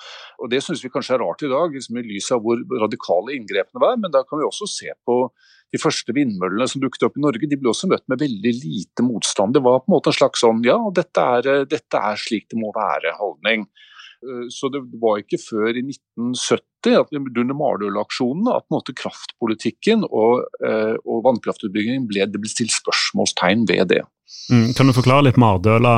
Og 0.41 0.53
Det 0.55 0.63
syns 0.65 0.85
vi 0.85 0.93
kanskje 0.95 1.19
er 1.19 1.25
rart 1.27 1.45
i 1.45 1.53
dag, 1.53 1.75
liksom 1.75 2.01
i 2.01 2.07
lys 2.07 2.33
av 2.33 2.45
hvor 2.45 2.65
radikale 2.81 3.37
inngrepene 3.37 3.85
var. 3.85 4.01
Men 4.01 4.15
da 4.15 4.25
kan 4.25 4.41
vi 4.41 4.49
også 4.49 4.71
se 4.73 4.95
på 5.05 5.21
de 5.75 5.81
første 5.81 6.15
vindmøllene 6.17 6.69
som 6.71 6.81
dukket 6.83 7.05
opp 7.09 7.19
i 7.19 7.25
Norge, 7.25 7.49
de 7.51 7.59
ble 7.61 7.73
også 7.73 7.91
møtt 7.91 8.07
med 8.09 8.23
veldig 8.23 8.55
lite 8.63 9.05
motstand. 9.05 9.57
Det 9.57 9.65
var 9.65 9.83
på 9.83 9.91
en 9.91 9.97
måte 9.99 10.13
en 10.13 10.19
slags 10.21 10.45
sånn 10.45 10.65
ja, 10.67 10.79
dette 10.95 11.29
er, 11.39 11.69
dette 11.69 12.01
er 12.11 12.21
slik 12.21 12.49
det 12.49 12.61
må 12.61 12.73
være-holdning. 12.77 13.69
Eh, 14.25 14.47
så 14.55 14.71
det 14.73 14.83
var 15.03 15.21
ikke 15.23 15.41
før 15.43 15.71
i 15.77 15.85
1970, 15.85 17.19
under 17.19 17.57
Mardøl-aksjonene, 17.59 18.57
at 18.57 18.67
måte, 18.73 18.95
kraftpolitikken 18.97 20.07
og, 20.09 20.47
eh, 20.65 20.97
og 21.05 21.25
vannkraftutbyggingen 21.27 22.09
ble, 22.09 22.27
det 22.27 22.41
ble 22.41 22.51
stilt 22.51 22.75
spørsmålstegn 22.77 23.67
ved 23.69 23.93
det. 23.93 24.03
Mm, 24.53 24.73
kan 24.77 24.89
du 24.89 24.97
forklare 24.97 25.29
litt 25.29 25.41
Mardøla? 25.41 25.95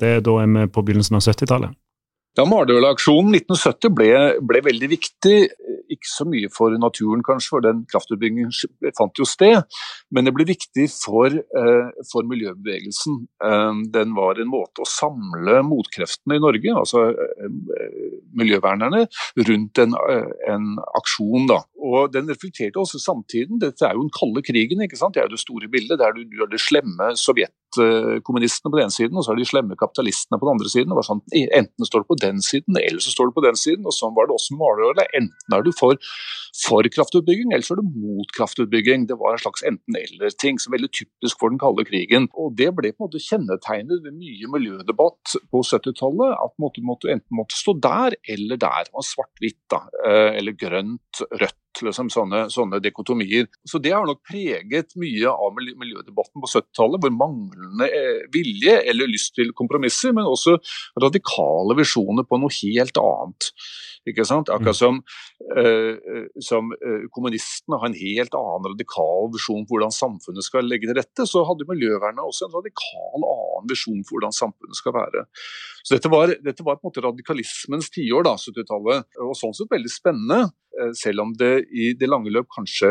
Det 0.00 0.18
er 0.18 0.24
da 0.24 0.36
er 0.42 0.52
vi 0.52 0.68
på 0.72 0.84
begynnelsen 0.84 1.18
av 1.18 1.24
70-tallet? 1.24 1.76
Ja, 2.34 2.44
Mardøla-aksjonen 2.50 3.36
1970 3.38 3.94
ble, 3.94 4.10
ble, 4.42 4.60
veldig 4.66 4.88
viktig. 4.90 5.36
Ikke 6.04 6.12
så 6.12 6.26
mye 6.28 6.50
for 6.52 6.74
naturen, 6.76 7.22
kanskje, 7.24 7.50
for 7.54 7.64
den 7.64 7.84
kraftutbyggingen 7.88 8.52
fant 8.98 9.16
jo 9.16 9.24
sted. 9.28 9.62
Men 10.12 10.28
det 10.28 10.34
ble 10.36 10.44
viktig 10.50 10.84
for, 10.92 11.32
eh, 11.32 12.02
for 12.10 12.28
miljøbevegelsen. 12.28 13.22
Eh, 13.48 13.80
den 13.94 14.12
var 14.14 14.36
en 14.36 14.50
måte 14.52 14.84
å 14.84 14.88
samle 14.88 15.62
motkreftene 15.64 16.36
i 16.36 16.42
Norge, 16.44 16.76
altså 16.76 17.06
eh, 17.16 17.88
miljøvernerne, 18.36 19.06
rundt 19.48 19.80
en, 19.80 19.96
en 20.52 20.68
aksjon. 21.00 21.48
Da. 21.48 21.62
Og 21.84 22.12
Den 22.14 22.30
reflekterte 22.30 22.80
også 22.80 23.00
samtiden. 23.02 23.60
Dette 23.60 23.84
er 23.84 23.94
jo 23.96 24.06
den 24.06 24.14
kalde 24.14 24.42
krigen. 24.46 24.80
ikke 24.82 24.96
sant? 24.96 25.14
Det 25.14 25.22
er 25.22 25.28
jo 25.28 25.34
det 25.36 25.42
store 25.42 25.68
bildet. 25.68 25.98
Der 26.00 26.14
du, 26.16 26.22
du 26.24 26.40
har 26.40 26.50
det 26.50 26.62
slemme 26.62 27.10
sovjetkommunistene 27.20 28.72
på 28.72 28.78
den 28.78 28.86
ene 28.86 28.96
siden, 28.96 29.18
og 29.18 29.24
så 29.24 29.32
har 29.32 29.40
de 29.40 29.48
slemme 29.48 29.76
kapitalistene 29.76 30.40
på 30.40 30.48
den 30.48 30.54
andre 30.56 30.70
siden. 30.72 30.92
Det 30.92 30.98
var 30.98 31.08
sånn, 31.08 31.22
Enten 31.60 31.88
står 31.88 32.04
du 32.04 32.08
på 32.12 32.18
den 32.22 32.40
siden, 32.44 32.78
eller 32.80 33.04
så 33.04 33.12
står 33.12 33.30
du 33.30 33.36
på 33.36 33.44
den 33.44 33.58
siden. 33.60 33.84
og 33.84 33.96
Sånn 33.96 34.14
var 34.16 34.30
det 34.30 34.36
også 34.36 34.56
med 34.56 34.64
Hvaler. 34.64 35.10
Enten 35.20 35.58
er 35.58 35.66
du 35.66 35.72
for, 35.76 35.98
for, 36.64 36.88
kraftutbygging, 36.96 37.52
eller 37.52 37.66
så 37.66 37.76
er 37.76 37.82
du 37.82 37.90
mot 38.04 38.32
kraftutbygging. 38.38 39.08
Det 39.10 39.18
var 39.20 39.36
en 39.36 39.44
slags 39.44 39.66
enten-eller-ting, 39.68 40.60
som 40.62 40.72
er 40.72 40.78
veldig 40.78 40.92
typisk 41.00 41.42
for 41.42 41.52
den 41.52 41.60
kalde 41.62 41.84
krigen. 41.88 42.30
Og 42.40 42.56
Det 42.56 42.70
ble 42.76 42.94
på 42.94 43.04
en 43.04 43.08
måte 43.08 43.22
kjennetegnet 43.22 44.04
ved 44.06 44.16
mye 44.16 44.52
miljødebatt 44.56 45.36
på 45.52 45.64
70-tallet. 45.66 46.38
At 46.38 46.56
måtte, 46.62 47.12
enten 47.12 47.36
måtte 47.36 47.58
stå 47.58 47.76
der 47.84 48.16
eller 48.30 48.60
der. 48.60 48.88
var 48.94 49.04
Svart-hvitt, 49.04 49.60
da, 49.72 49.84
eh, 50.06 50.38
eller 50.38 50.56
grønt, 50.56 51.24
rødt 51.34 51.60
liksom, 51.82 52.10
sånne, 52.12 52.44
sånne, 52.52 52.80
dekotomier. 52.84 53.48
Så 53.66 53.80
Det 53.82 53.92
har 53.94 54.06
nok 54.06 54.22
preget 54.26 54.94
mye 55.00 55.30
av 55.30 55.56
miljødebatten 55.56 56.42
på 56.42 56.50
70-tallet, 56.50 57.02
hvor 57.02 57.14
manglende 57.14 57.88
eh, 57.88 58.22
vilje 58.34 58.76
eller 58.90 59.10
lyst 59.10 59.34
til 59.38 59.52
kompromisser, 59.56 60.14
men 60.16 60.28
også 60.28 60.58
radikale 61.02 61.76
visjoner 61.78 62.28
på 62.28 62.40
noe 62.40 62.54
helt 62.62 63.00
annet. 63.02 63.50
Ikke 64.08 64.24
sant? 64.28 64.50
Akkurat 64.52 64.76
som, 64.76 64.98
uh, 65.56 65.94
som 66.44 66.68
uh, 66.74 67.06
kommunistene 67.14 67.78
har 67.80 67.88
en 67.88 67.96
helt 67.96 68.36
annen 68.36 68.68
radikal 68.74 69.30
visjon 69.32 69.64
for 69.64 69.78
hvordan 69.78 69.94
samfunnet 69.96 70.44
skal 70.44 70.68
legge 70.68 70.90
til 70.90 70.98
rette, 70.98 71.26
så 71.28 71.44
hadde 71.48 71.68
miljøvernet 71.70 72.20
også 72.24 72.48
en 72.48 72.56
radikal 72.58 73.24
annen 73.24 73.70
visjon 73.70 74.04
for 74.04 74.18
hvordan 74.18 74.36
samfunnet 74.36 74.80
skal 74.80 74.96
være. 74.98 75.24
Så 75.84 75.96
Dette 75.96 76.12
var, 76.12 76.34
dette 76.44 76.66
var 76.66 76.78
på 76.78 76.84
en 76.84 76.92
måte 76.92 77.04
radikalismens 77.04 77.90
tiår, 77.94 78.28
70-tallet, 78.28 79.08
og 79.24 79.34
sånn 79.38 79.56
sett 79.56 79.72
veldig 79.72 79.92
spennende. 79.92 80.52
Selv 80.98 81.22
om 81.22 81.34
det 81.38 81.68
i 81.70 81.92
det 81.94 82.08
lange 82.10 82.32
løp 82.34 82.48
kanskje 82.50 82.88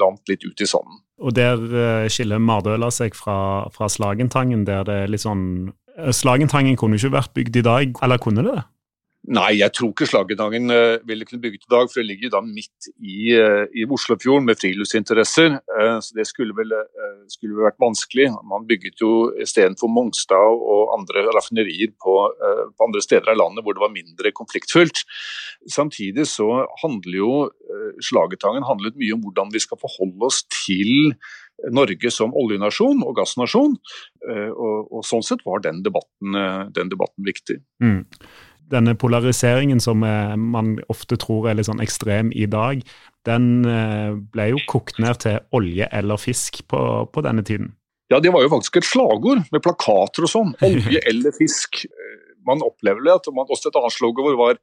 rant 0.00 0.30
litt 0.30 0.46
ut 0.46 0.62
i 0.64 0.68
sanden. 0.70 1.02
Og 1.20 1.34
der 1.36 2.08
skiller 2.12 2.40
Mardøla 2.40 2.88
seg 2.94 3.18
fra, 3.18 3.66
fra 3.74 3.90
Slagentangen, 3.92 4.62
der 4.64 4.86
det 4.88 4.96
er 5.02 5.12
litt 5.12 5.26
sånn 5.26 5.44
Slagentangen 6.16 6.76
kunne 6.80 6.96
ikke 6.96 7.12
vært 7.14 7.34
bygd 7.36 7.60
i 7.60 7.66
dag, 7.66 8.00
eller 8.04 8.20
kunne 8.20 8.44
det? 8.46 8.56
Nei, 9.26 9.56
jeg 9.58 9.72
tror 9.74 9.90
ikke 9.90 10.06
Slaggedangen 10.06 10.70
uh, 10.70 11.02
ville 11.06 11.26
kunne 11.26 11.42
bygget 11.42 11.64
i 11.66 11.72
dag, 11.72 11.88
for 11.90 11.98
det 11.98 12.06
ligger 12.06 12.30
da 12.30 12.40
midt 12.46 12.88
i, 12.94 13.34
uh, 13.34 13.64
i 13.74 13.82
Oslofjorden 13.90 14.46
med 14.46 14.60
friluftsinteresser. 14.60 15.56
Uh, 15.66 15.96
så 16.04 16.14
det 16.14 16.28
skulle 16.30 16.54
vel 16.54 16.74
skulle 17.32 17.58
vært 17.58 17.80
vanskelig. 17.82 18.28
Man 18.46 18.68
bygget 18.68 19.02
jo 19.02 19.32
istedenfor 19.42 19.90
Mongstad 19.90 20.60
og 20.62 20.92
andre 20.94 21.24
raffinerier 21.34 21.90
på, 21.98 22.14
på, 22.38 22.86
andre 22.86 23.02
steder 23.02 23.32
av 23.32 23.40
landet 23.40 23.66
hvor 23.66 23.74
det 23.74 23.82
var 23.82 23.94
mindre 23.94 24.30
konfliktfylt. 24.36 25.02
Samtidig 25.74 26.28
så 26.30 26.46
handler 26.84 27.18
jo 27.18 27.32
Slagetangen 28.06 28.66
handlet 28.68 28.94
mye 29.00 29.16
om 29.16 29.24
hvordan 29.26 29.50
vi 29.50 29.62
skal 29.64 29.80
forholde 29.82 30.28
oss 30.28 30.44
til 30.54 31.16
Norge 31.74 32.12
som 32.14 32.36
oljenasjon 32.36 33.02
og 33.02 33.16
gassnasjon. 33.18 33.74
Og, 33.74 34.76
og 34.86 35.06
sånn 35.08 35.26
sett 35.26 35.42
var 35.48 35.64
den 35.66 35.82
debatten, 35.82 36.38
den 36.76 36.94
debatten 36.94 37.26
viktig. 37.26 37.58
Mm 37.82 38.04
denne 38.72 38.96
polariseringen 38.98 39.80
som 39.82 40.02
eh, 40.06 40.34
man 40.36 40.76
ofte 40.92 41.18
tror 41.20 41.48
er 41.48 41.58
litt 41.58 41.68
sånn 41.68 41.82
ekstrem 41.84 42.32
i 42.34 42.48
dag, 42.50 42.82
den 43.26 43.66
eh, 43.70 44.14
ble 44.32 44.50
jo 44.52 44.62
kokt 44.70 45.00
ned 45.02 45.20
til 45.22 45.40
olje 45.56 45.88
eller 45.94 46.20
fisk 46.20 46.62
på, 46.70 46.80
på 47.12 47.26
denne 47.26 47.44
tiden. 47.46 47.74
Ja, 48.12 48.20
det 48.22 48.30
var 48.34 48.44
jo 48.44 48.52
faktisk 48.52 48.78
et 48.78 48.86
slagord 48.86 49.46
med 49.50 49.62
plakater 49.64 50.26
og 50.26 50.30
sånn. 50.30 50.52
Olje 50.66 51.00
eller 51.10 51.34
fisk. 51.34 51.84
Man 52.46 52.62
opplever 52.62 53.02
det. 53.02 53.16
at 53.18 53.32
man, 53.34 53.48
Også 53.50 53.72
et 53.72 53.78
annet 53.80 53.94
slagord 53.96 54.36
var 54.38 54.60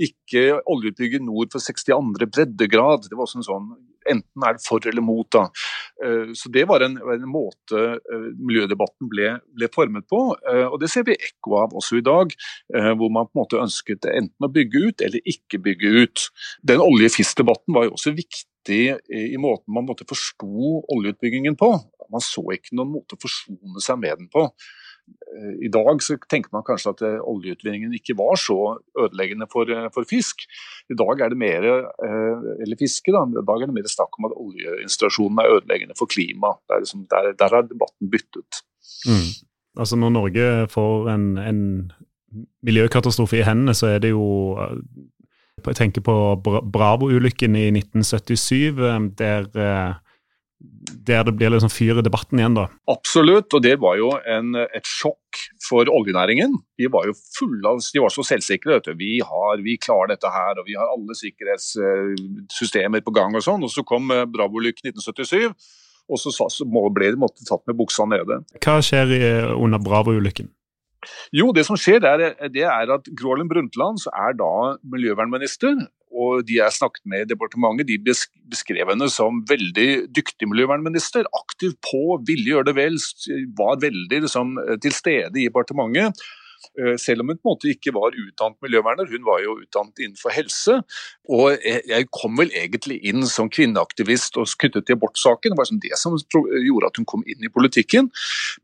ikke 0.00 0.62
oljeutbygging 0.68 1.26
nord 1.28 1.52
for 1.52 1.60
62. 1.60 2.16
breddegrad. 2.24 3.04
Det 3.10 3.18
var 3.18 3.26
også 3.26 3.42
en 3.42 3.48
sånn 3.50 3.68
Enten 4.10 4.46
er 4.46 4.56
det 4.56 4.64
for 4.64 4.86
eller 4.86 5.04
mot. 5.04 5.28
da. 5.32 5.46
Eh, 6.04 6.32
så 6.34 6.50
Det 6.52 6.66
var 6.68 6.84
en, 6.84 6.96
en 6.98 7.28
måte 7.30 7.82
eh, 7.96 8.28
miljødebatten 8.36 9.10
ble, 9.10 9.32
ble, 9.56 9.70
formet 9.74 10.06
på. 10.08 10.20
Eh, 10.48 10.66
og 10.66 10.78
Det 10.80 10.90
ser 10.92 11.06
vi 11.08 11.16
ekko 11.16 11.58
av 11.62 11.76
også 11.76 12.00
i 12.00 12.06
dag, 12.06 12.32
hvor 12.98 13.10
man 13.12 13.28
på 13.28 13.36
en 13.36 13.42
måte 13.42 13.60
ønsket 13.62 14.06
enten 14.10 14.46
å 14.46 14.52
bygge 14.52 14.82
ut 14.88 15.04
eller 15.04 15.32
ikke 15.32 15.60
bygge 15.62 15.92
ut. 16.02 16.26
Den 16.66 16.82
olje-fisk-debatten 16.84 17.74
var 17.74 17.86
jo 17.86 17.94
også 17.96 18.14
viktig 18.16 18.80
i 19.14 19.38
måten 19.38 19.70
man 19.74 19.86
måtte 19.86 20.06
forsto 20.08 20.80
oljeutbyggingen 20.92 21.54
på. 21.58 21.70
Man 22.12 22.24
så 22.24 22.42
ikke 22.54 22.74
noen 22.76 22.96
måte 22.96 23.16
å 23.16 23.22
forsone 23.22 23.82
seg 23.82 24.00
med 24.02 24.22
den 24.22 24.30
på. 24.32 24.48
Eh, 25.06 25.66
I 25.66 25.68
dag 25.68 26.02
så 26.02 26.16
tenker 26.28 26.52
man 26.54 26.64
kanskje 26.66 26.92
at 26.94 27.02
eh, 27.06 27.18
oljeutvinningen 27.30 27.94
ikke 27.98 28.16
var 28.18 28.38
så 28.40 28.58
ødeleggende 28.98 29.48
for, 29.52 29.70
eh, 29.70 29.88
for, 29.94 30.08
fisk. 30.08 30.46
I 30.90 30.96
dag 30.98 31.20
er 31.20 31.32
det 31.32 31.40
mer 31.40 31.66
eller 31.66 32.78
fiske 32.78 33.14
da, 33.14 33.24
i 33.26 33.44
dag 33.46 33.62
er 33.62 33.70
det 33.70 33.76
mer 33.76 33.90
snakk 33.90 34.18
om 34.18 34.28
at 34.28 34.36
oljeinstallasjonene 34.38 35.44
er 35.44 35.58
ødeleggende 35.58 35.98
for 35.98 36.10
klimaet. 36.10 36.62
Liksom, 36.70 37.06
der, 37.10 37.32
der 37.38 37.56
har 37.58 37.66
debatten 37.66 38.10
byttet. 38.12 38.62
Mm. 39.06 39.30
Altså 39.76 39.96
Når 39.96 40.12
Norge 40.14 40.46
får 40.72 41.10
en, 41.12 41.24
en 41.38 41.62
miljøkatastrofe 42.64 43.40
i 43.40 43.44
hendene, 43.46 43.74
så 43.74 43.96
er 43.96 43.98
det 44.04 44.14
jo 44.14 44.56
Jeg 45.66 45.76
tenker 45.76 46.00
på 46.04 46.14
Bravo-ulykken 46.72 47.56
i 47.56 47.66
1977, 47.74 48.78
der 49.18 49.48
der 51.06 51.24
det 51.26 51.34
blir 51.36 51.52
liksom 51.52 51.70
fyr 51.70 52.00
i 52.00 52.04
debatten 52.04 52.40
igjen, 52.40 52.56
da? 52.56 52.66
Absolutt, 52.90 53.52
og 53.54 53.62
det 53.64 53.74
var 53.82 53.98
jo 54.00 54.10
en, 54.18 54.56
et 54.56 54.88
sjokk 54.88 55.40
for 55.66 55.88
oljenæringen. 55.92 56.56
De 56.80 56.88
var 56.92 57.08
jo 57.08 57.14
fulle 57.36 57.68
av, 57.68 57.82
de 57.92 58.02
var 58.02 58.14
så 58.14 58.24
selvsikre. 58.26 58.78
Vet 58.78 58.88
du. 58.88 58.94
Vi, 58.98 59.12
har, 59.26 59.62
vi 59.64 59.76
klarer 59.82 60.14
dette 60.14 60.30
her, 60.32 60.56
og 60.56 60.68
vi 60.68 60.78
har 60.78 60.90
alle 60.94 61.16
sikkerhetssystemer 61.18 63.04
på 63.04 63.14
gang 63.16 63.36
og 63.36 63.44
sånn. 63.44 63.66
Og 63.66 63.72
så 63.72 63.84
kom 63.86 64.10
eh, 64.14 64.24
Bravo-ulykken 64.32 64.90
1977, 64.94 65.52
og 66.06 66.22
så, 66.22 66.32
så 66.32 66.68
ble 66.70 67.12
de 67.12 67.20
måtte 67.20 67.46
tatt 67.46 67.64
med 67.68 67.78
buksa 67.78 68.08
nede. 68.08 68.40
Hva 68.62 68.78
skjer 68.84 69.12
under 69.58 69.82
Bravo-ulykken? 69.82 70.52
Jo, 71.36 71.52
det 71.54 71.66
som 71.68 71.78
skjer, 71.78 72.00
det 72.02 72.10
er, 72.12 72.50
det 72.50 72.64
er 72.66 72.92
at 72.96 73.08
Gro 73.14 73.34
Harlem 73.34 73.50
Brundtland 73.50 74.00
er 74.10 74.34
da 74.38 74.50
miljøvernminister 74.90 75.76
og 76.16 76.46
de 76.48 76.58
jeg 76.58 76.76
snakket 76.76 77.04
med 77.08 77.24
i 77.24 77.28
departementet, 77.34 77.90
de 77.90 77.98
beskrev 78.50 78.92
henne 78.92 79.10
som 79.12 79.42
veldig 79.48 80.08
dyktig 80.16 80.48
miljøvernminister. 80.48 81.28
Aktiv 81.42 81.76
på, 81.84 82.18
ville 82.26 82.54
gjøre 82.54 82.70
det 82.70 82.76
vel, 82.78 82.98
var 83.58 83.80
veldig 83.84 84.24
liksom, 84.24 84.56
til 84.82 84.96
stede 84.96 85.42
i 85.42 85.48
departementet. 85.50 86.26
Eh, 86.80 86.96
selv 87.00 87.22
om 87.22 87.30
hun 87.30 87.38
på 87.38 87.46
en 87.46 87.52
måte 87.54 87.70
ikke 87.72 87.92
var 87.96 88.16
utdannet 88.16 88.58
miljøverner, 88.64 89.08
hun 89.10 89.24
var 89.26 89.42
jo 89.44 89.56
utdannet 89.62 90.02
innenfor 90.02 90.34
helse. 90.34 90.78
Og 91.32 91.56
jeg 91.64 92.08
kom 92.14 92.36
vel 92.40 92.52
egentlig 92.56 92.98
inn 93.08 93.26
som 93.30 93.50
kvinneaktivist 93.52 94.38
og 94.40 94.50
knyttet 94.60 94.88
til 94.88 94.98
abortsaken. 94.98 95.52
Det 95.52 95.58
var 95.58 95.68
liksom 95.68 95.82
det 95.84 96.00
som 96.00 96.16
gjorde 96.16 96.90
at 96.90 97.00
hun 97.00 97.08
kom 97.08 97.24
inn 97.26 97.46
i 97.46 97.52
politikken. 97.52 98.10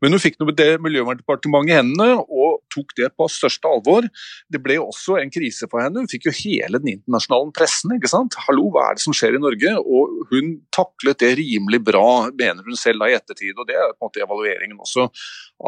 Men 0.01 0.15
hun 0.15 0.23
fikk 0.23 0.39
noe 0.39 0.51
med 0.51 0.59
det 0.61 0.81
Miljøverndepartementet 0.83 1.73
i 1.73 1.79
hendene 1.79 2.09
og 2.23 2.62
tok 2.73 2.95
det 2.97 3.09
på 3.17 3.27
største 3.31 3.69
alvor. 3.69 4.07
Det 4.51 4.61
ble 4.63 4.79
også 4.81 5.17
en 5.21 5.31
krise 5.33 5.69
for 5.71 5.83
henne. 5.83 6.03
Hun 6.03 6.11
fikk 6.11 6.27
jo 6.29 6.35
hele 6.39 6.81
den 6.81 6.95
internasjonale 6.95 7.53
pressen. 7.55 7.95
ikke 7.95 8.11
sant? 8.11 8.37
Hallo, 8.47 8.69
hva 8.73 8.89
er 8.89 8.97
det 8.97 9.05
som 9.05 9.15
skjer 9.17 9.37
i 9.37 9.43
Norge? 9.43 9.75
Og 9.83 10.31
hun 10.31 10.55
taklet 10.75 11.21
det 11.23 11.33
rimelig 11.41 11.83
bra, 11.91 12.07
mener 12.33 12.65
hun 12.65 12.79
selv 12.79 13.03
da 13.03 13.11
i 13.11 13.17
ettertid. 13.17 13.53
og 13.57 13.69
Det 13.69 13.77
er 13.77 13.93
på 13.93 14.01
en 14.01 14.07
måte 14.09 14.25
evalueringen 14.25 14.81
også 14.81 15.09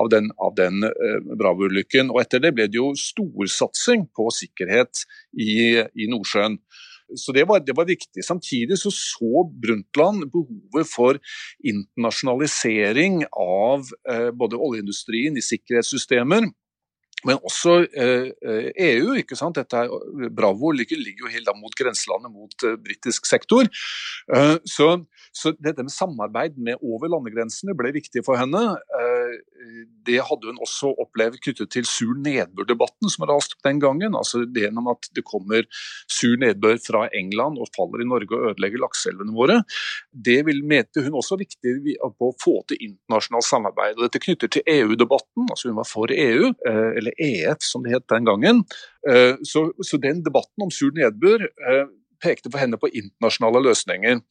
av 0.01 0.09
den, 0.13 0.31
av 0.41 0.55
den 0.57 0.87
eh, 0.89 1.19
Bravo-ulykken. 1.37 2.11
Og 2.13 2.23
etter 2.23 2.43
det 2.43 2.55
ble 2.57 2.69
det 2.71 2.81
jo 2.81 2.91
storsatsing 2.99 4.09
på 4.15 4.29
sikkerhet 4.33 5.05
i, 5.37 5.55
i 5.81 6.09
Nordsjøen. 6.11 6.59
Så 7.13 7.31
det 7.31 7.45
var, 7.45 7.61
det 7.61 7.75
var, 7.77 7.85
viktig. 7.85 8.23
Samtidig 8.25 8.77
så, 8.81 8.89
så 8.91 9.45
Brundtland 9.61 10.25
behovet 10.33 10.89
for 10.89 11.19
internasjonalisering 11.61 13.23
av 13.29 13.85
eh, 14.09 14.31
både 14.33 14.57
oljeindustrien 14.57 15.37
i 15.37 15.45
sikkerhetssystemer 15.45 16.49
men 17.25 17.41
også 17.41 17.77
eh, 17.89 18.29
EU. 18.35 19.11
Eh, 19.13 19.19
e 19.19 19.23
ikke 19.23 19.37
sant? 19.39 19.57
Dette 19.57 19.85
er, 19.85 20.29
Bravo 20.35 20.71
ligger, 20.75 21.01
jo 21.19 21.31
helt 21.31 21.51
mot 21.59 21.75
grenselandet 21.77 22.33
mot 22.33 22.67
eh, 22.67 22.77
britisk 22.81 23.27
sektor. 23.29 23.67
Eh, 24.35 24.55
så, 24.69 24.89
så, 25.31 25.53
dette 25.57 25.85
med 25.85 25.93
samarbeid 25.93 26.59
med 26.61 26.81
over 26.85 27.11
landegrensene 27.15 27.75
ble 27.77 27.93
viktig 27.95 28.25
for 28.27 28.39
henne. 28.39 28.63
Eh, 28.75 29.35
det 30.05 30.19
hadde 30.27 30.51
hun 30.51 30.61
også 30.61 30.91
opplevd 31.01 31.39
knyttet 31.41 31.71
til 31.73 31.87
sur 31.89 32.13
nedbør-debatten 32.21 33.09
som 33.11 33.25
rast 33.29 33.57
den 33.65 33.81
gangen. 33.81 34.15
altså 34.15 34.45
det 34.45 34.65
Gjennom 34.65 34.87
at 34.89 35.09
det 35.13 35.21
kommer 35.27 35.65
sur 36.09 36.33
nedbør 36.41 36.79
fra 36.81 37.03
England 37.13 37.59
og 37.61 37.69
faller 37.75 38.01
i 38.01 38.07
Norge 38.09 38.33
og 38.33 38.51
ødelegger 38.51 38.81
lakseelvene 38.81 39.35
våre. 39.35 39.59
Det 40.09 40.39
vil 40.47 40.63
mente 40.65 41.03
hun 41.05 41.17
også 41.19 41.37
viktig 41.37 41.75
på 42.01 42.31
å 42.31 42.35
få 42.41 42.55
til 42.69 42.81
internasjonalt 42.81 43.47
samarbeid. 43.47 43.97
og 43.97 44.07
Dette 44.07 44.21
knytter 44.23 44.51
til 44.51 44.65
EU-debatten. 44.65 45.45
altså 45.49 45.69
Hun 45.69 45.79
var 45.79 45.89
for 45.89 46.11
EU, 46.11 46.49
eh, 46.65 46.89
eller 46.97 47.14
EF 47.21 47.63
som 47.65 47.83
det 47.85 47.95
het 47.95 48.07
den 48.11 48.25
gangen. 48.27 48.63
Eh, 49.09 49.35
så, 49.43 49.67
så 49.83 49.99
den 50.01 50.23
debatten 50.25 50.67
om 50.67 50.73
sur 50.73 50.91
nedbør 50.95 51.45
eh, 51.45 51.85
pekte 52.25 52.51
for 52.51 52.61
henne 52.61 52.79
på 52.81 52.91
internasjonale 52.91 53.63
løsninger. 53.69 54.21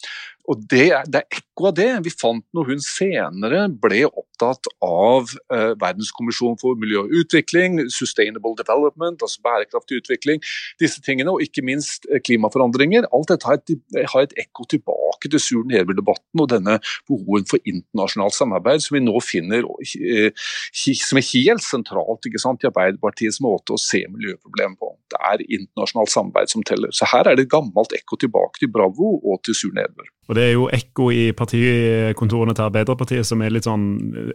Og 0.50 0.60
det 0.68 0.90
det 1.08 1.20
er 1.20 1.38
ekko 1.38 1.68
av 1.70 1.74
det 1.78 1.88
vi 2.04 2.12
fant 2.12 2.44
når 2.56 2.68
hun 2.72 2.82
senere 2.82 3.64
ble 3.80 4.02
opptatt 4.08 4.68
av 4.84 5.30
eh, 5.54 5.72
Verdenskommisjonen 5.80 6.58
for 6.60 6.78
miljø 6.80 7.04
og 7.04 7.14
utvikling, 7.20 7.78
sustainable 7.92 8.54
development, 8.58 9.22
altså 9.24 9.42
bærekraftig 9.44 10.02
utvikling, 10.02 10.42
disse 10.82 11.02
tingene, 11.04 11.32
og 11.32 11.44
ikke 11.44 11.64
minst 11.66 12.08
eh, 12.10 12.20
klimaforandringer. 12.24 13.08
Alt 13.14 13.32
dette 13.32 13.48
har 13.48 13.60
et, 13.60 13.74
har 14.12 14.26
et 14.26 14.36
ekko 14.44 14.66
tilbake 14.70 15.30
til 15.30 15.42
Sur 15.42 15.64
Nedbø-debatten 15.70 16.44
og 16.44 16.50
denne 16.52 16.78
behoven 17.08 17.48
for 17.50 17.62
internasjonalt 17.64 18.36
samarbeid 18.36 18.84
som 18.84 18.98
vi 18.98 19.04
nå 19.04 19.16
finner 19.24 19.64
eh, 19.64 20.50
som 20.74 21.20
er 21.20 21.30
helt 21.30 21.64
sentralt 21.64 22.28
sant, 22.40 22.64
i 22.64 22.70
Arbeiderpartiets 22.70 23.40
måte 23.44 23.74
å 23.74 23.80
se 23.80 24.04
miljøproblemet 24.10 24.80
på. 24.80 24.93
Det 25.14 25.20
er 25.30 25.44
internasjonalt 25.46 26.12
samarbeid 26.12 26.50
som 26.50 26.64
teller. 26.66 26.90
Så 26.94 27.06
her 27.10 27.28
er 27.30 27.38
det 27.38 27.46
et 27.46 27.52
gammelt 27.52 27.94
ekko 27.94 28.18
tilbake 28.20 28.60
til 28.60 28.70
Bravo 28.74 29.14
og 29.22 29.40
til 29.46 29.56
Sur 29.56 29.74
Nedbør. 29.76 30.10
Og 30.24 30.38
det 30.38 30.44
er 30.44 30.52
jo 30.54 30.68
ekko 30.72 31.10
i 31.12 31.24
partikontorene 31.36 32.54
til 32.56 32.64
Arbeiderpartiet 32.64 33.28
som 33.28 33.42
er 33.44 33.52
litt 33.52 33.68
sånn 33.68 33.84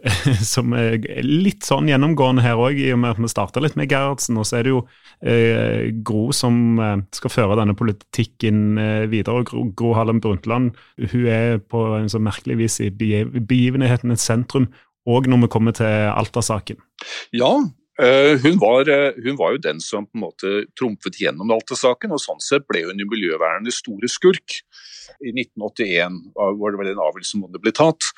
som 0.54 0.74
er 0.78 1.00
litt 1.26 1.66
sånn 1.66 1.90
gjennomgående 1.90 2.44
her 2.44 2.60
òg, 2.62 2.78
i 2.78 2.92
og 2.94 3.00
med 3.02 3.16
at 3.16 3.22
vi 3.22 3.32
starta 3.32 3.62
litt 3.62 3.76
med 3.78 3.90
Gerhardsen. 3.90 4.38
Og 4.40 4.46
så 4.48 4.60
er 4.60 4.66
det 4.66 4.74
jo 4.74 4.84
eh, 5.20 5.90
Gro 6.06 6.28
som 6.36 6.78
eh, 6.78 6.94
skal 7.16 7.34
føre 7.34 7.58
denne 7.60 7.76
politikken 7.78 8.78
eh, 8.78 9.08
videre. 9.10 9.42
og 9.42 9.50
Gro, 9.50 9.66
Gro 9.76 9.96
Harlem 9.98 10.22
Brundtland 10.22 10.72
hun 11.10 11.26
er 11.26 11.58
på 11.58 11.82
en 11.98 12.08
så 12.12 12.22
merkelig 12.22 12.60
vis 12.60 12.78
i 12.84 12.90
begivenhetenes 12.94 14.24
sentrum, 14.24 14.70
òg 15.10 15.26
når 15.30 15.44
vi 15.44 15.52
kommer 15.52 15.74
til 15.74 16.10
Alta-saken. 16.12 16.78
Ja, 17.34 17.50
hun 18.44 18.58
var, 18.60 18.88
eh, 18.88 19.18
hun 19.24 19.36
var, 19.36 19.52
jo 19.52 19.62
den 19.64 19.80
som 19.84 20.06
på 20.06 20.16
en 20.16 20.24
måte 20.24 20.52
trumfet 20.78 21.18
gjennom 21.20 21.52
Alta-saken, 21.52 22.14
og 22.14 22.22
sånn 22.22 22.40
sett 22.44 22.66
ble 22.70 22.86
hun 22.86 23.00
jo 23.02 23.08
miljøvernets 23.10 23.82
store 23.82 24.08
skurk 24.08 24.60
i 25.20 25.32
1981 25.34 26.20
var 26.34 26.72
det 26.72 26.80
vel 26.80 26.92
en 26.92 27.02
avgjørelse 27.04 27.34
som 27.34 27.44
ble 27.60 27.72
tatt. 27.76 28.08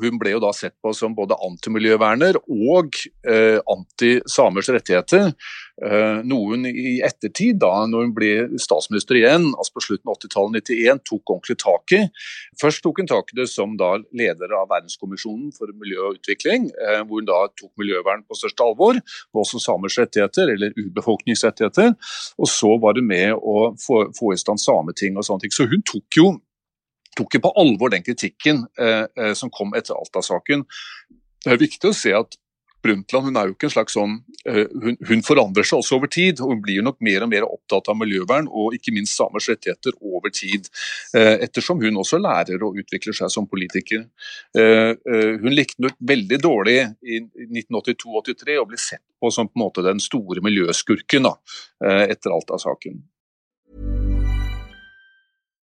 Hun 0.00 0.18
ble 0.20 0.34
jo 0.34 0.42
da 0.42 0.50
sett 0.56 0.74
på 0.82 0.92
som 0.96 1.14
både 1.16 1.36
antimiljøverner 1.46 2.38
og 2.42 2.96
eh, 3.28 3.60
anti-samers 3.70 4.70
rettigheter. 4.74 5.32
Eh, 5.82 6.20
noen 6.22 6.68
i 6.70 7.00
ettertid, 7.02 7.58
da 7.62 7.84
når 7.90 8.06
hun 8.06 8.12
ble 8.14 8.30
statsminister 8.62 9.18
igjen, 9.18 9.48
altså 9.54 9.74
på 9.74 9.84
slutten 9.88 10.10
av 10.12 10.18
80-tallet, 10.20 10.70
91, 10.70 11.02
tok 11.10 11.34
ordentlig 11.34 11.58
tak 11.62 11.94
i. 11.96 12.00
Først 12.62 12.84
tok 12.84 13.02
hun 13.02 13.10
tak 13.10 13.32
i 13.32 13.38
det 13.40 13.48
som 13.50 13.74
da 13.80 13.96
leder 14.14 14.54
av 14.54 14.70
Verdenskommisjonen 14.70 15.50
for 15.56 15.72
miljø 15.74 16.10
og 16.10 16.20
utvikling, 16.20 16.70
eh, 16.70 17.02
hvor 17.02 17.22
hun 17.22 17.30
da 17.30 17.40
tok 17.58 17.72
miljøvern 17.80 18.22
på 18.26 18.38
største 18.38 18.66
alvor, 18.66 19.00
og 19.34 19.42
også 19.42 19.62
samers 19.62 19.98
rettigheter, 19.98 20.54
eller 20.54 20.74
urbefolkningsrettigheter. 20.78 21.94
Og 22.38 22.50
så 22.50 22.74
var 22.82 22.98
det 22.98 23.06
med 23.06 23.34
å 23.34 23.72
få, 23.80 24.04
få 24.14 24.34
i 24.34 24.40
stand 24.40 24.62
Sametinget 24.62 25.20
og 25.20 25.26
sånne 25.26 25.44
ting. 25.44 25.54
Så 25.54 25.66
hun 25.70 25.82
tok 25.86 26.18
jo 26.18 26.28
tok 27.16 27.30
ikke 27.30 27.44
på 27.46 27.54
alvor 27.60 27.92
den 27.94 28.04
kritikken 28.06 28.64
eh, 28.80 29.04
eh, 29.06 29.34
som 29.38 29.52
kom 29.54 29.74
etter 29.78 29.96
Alta-saken. 29.96 30.64
Det 31.44 31.52
er 31.52 31.60
viktig 31.60 31.90
å 31.90 31.96
se 31.96 32.14
at 32.16 32.38
Brundtland 32.84 33.30
hun 33.30 33.38
er 33.40 33.48
jo 33.48 33.54
ikke 33.54 33.68
en 33.70 33.72
slags 33.72 33.94
sånn, 33.96 34.18
eh, 34.44 34.66
hun, 34.82 34.98
hun, 35.08 35.22
forandrer 35.24 35.64
seg 35.66 35.80
også 35.80 35.96
over 35.96 36.10
tid. 36.12 36.40
og 36.42 36.52
Hun 36.52 36.60
blir 36.64 36.80
jo 36.80 36.84
nok 36.84 36.98
mer 37.06 37.24
og 37.24 37.30
mer 37.32 37.46
opptatt 37.46 37.88
av 37.88 37.96
miljøvern 37.96 38.50
og 38.50 38.76
ikke 38.76 38.92
minst 38.96 39.16
samers 39.16 39.48
rettigheter 39.48 39.96
over 40.04 40.32
tid. 40.34 40.68
Eh, 41.16 41.46
ettersom 41.46 41.80
hun 41.80 42.02
også 42.02 42.20
lærer 42.20 42.64
og 42.66 42.76
utvikler 42.82 43.16
seg 43.16 43.32
som 43.32 43.48
politiker. 43.48 44.04
Eh, 44.58 44.92
hun 45.40 45.56
likte 45.56 45.86
nok 45.86 45.96
veldig 46.12 46.40
dårlig 46.44 46.76
i 47.08 47.22
1982-83 47.24 48.60
å 48.60 48.68
bli 48.68 48.80
sett 48.80 49.04
på 49.20 49.32
som 49.32 49.48
på 49.48 49.56
en 49.56 49.64
måte 49.64 49.84
den 49.86 50.02
store 50.02 50.44
miljøskurken 50.44 51.24
da, 51.24 51.34
etter 52.04 52.34
Alta-saken. 52.34 53.00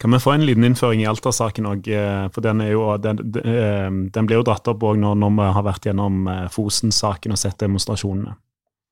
Kan 0.00 0.12
vi 0.14 0.18
få 0.18 0.30
en 0.32 0.46
liten 0.46 0.64
innføring 0.64 1.02
i 1.02 1.08
Alta-saken 1.10 1.66
òg? 1.68 1.88
For 2.32 2.40
den, 2.40 2.62
jo, 2.64 2.86
den, 2.96 3.18
eh, 3.36 3.88
den, 4.14 4.28
blir 4.28 4.40
jo 4.40 4.46
dratt 4.48 4.70
opp 4.72 4.86
òg 4.88 4.96
når, 4.96 5.18
når, 5.20 5.34
vi 5.36 5.48
har 5.56 5.66
vært 5.66 5.88
gjennom 5.90 6.22
eh, 6.24 6.46
Fosen-saken 6.54 7.36
og 7.36 7.40
sett 7.40 7.60
demonstrasjonene. 7.60 8.38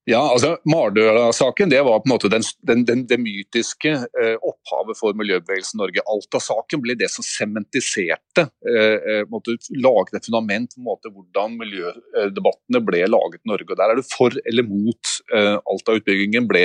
Ja, 0.08 0.22
altså 0.32 0.54
Mardøla-saken 0.64 1.68
det 1.68 1.82
var 1.84 1.98
på 2.00 2.08
en 2.08 2.12
måte 2.14 2.30
den, 2.32 2.44
den, 2.64 3.02
det 3.10 3.18
mytiske 3.20 3.90
eh, 3.92 4.36
opphavet 4.40 4.96
for 4.96 5.16
miljøbevegelsen 5.20 5.82
Norge. 5.82 6.00
Alta-saken 6.08 6.80
ble 6.80 6.96
det 6.96 7.10
som 7.12 7.26
sementiserte, 7.26 8.46
eh, 8.64 8.96
eh 9.20 9.50
laget 9.76 10.16
et 10.16 10.30
fundament 10.30 10.72
på 10.72 10.80
en 10.80 10.88
måte 10.88 11.12
hvordan 11.12 11.58
miljødebattene 11.60 12.80
ble 12.88 13.02
laget 13.04 13.42
i 13.42 13.52
Norge. 13.52 13.68
Og 13.68 13.76
Der 13.82 13.92
er 13.92 14.00
det 14.00 14.06
for 14.08 14.32
eller 14.48 14.64
mot 14.70 15.12
eh, 15.28 15.56
Alta-utbyggingen 15.74 16.48
ble 16.48 16.64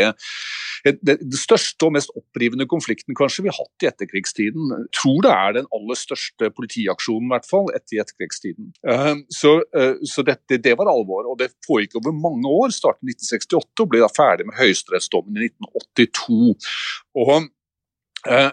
det, 0.83 1.15
største 1.39 1.87
og 1.87 1.93
mest 1.95 2.11
opprivende 2.17 2.65
konflikten 2.69 3.15
kanskje 3.15 3.45
vi 3.45 3.51
har 3.51 3.59
hatt 3.59 3.85
i 3.85 3.87
etterkrigstiden. 3.87 4.73
Jeg 4.73 4.89
tror 4.97 5.21
det 5.23 5.31
er 5.31 5.55
den 5.59 5.69
aller 5.77 5.99
største 5.99 6.49
politiaksjonen 6.57 7.29
i 7.29 7.33
hvert 7.33 7.47
fall 7.47 7.71
etter 7.77 8.03
etterkrigstiden. 8.03 8.73
Uh, 8.83 9.23
så, 9.31 9.55
uh, 9.77 9.95
så 10.07 10.25
dette, 10.27 10.59
det 10.63 10.75
var 10.79 10.91
alvor, 10.91 11.29
og 11.31 11.39
det 11.39 11.53
foregikk 11.67 12.01
over 12.01 12.15
mange 12.17 12.51
år. 12.51 12.75
Startet 12.75 13.07
i 13.07 13.15
1968 13.15 13.85
og 13.85 13.91
ble 13.93 14.03
da 14.03 14.11
ferdig 14.11 14.47
med 14.49 14.59
høyesterettsdommen 14.59 15.39
i 15.39 15.49
1982. 15.53 16.51
Og 17.23 17.33
uh, 18.27 18.51